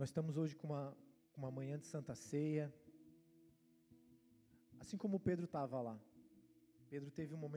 [0.00, 0.96] Nós estamos hoje com uma,
[1.36, 2.72] uma manhã de Santa Ceia.
[4.78, 6.00] Assim como Pedro estava lá.
[6.88, 7.48] Pedro teve um momento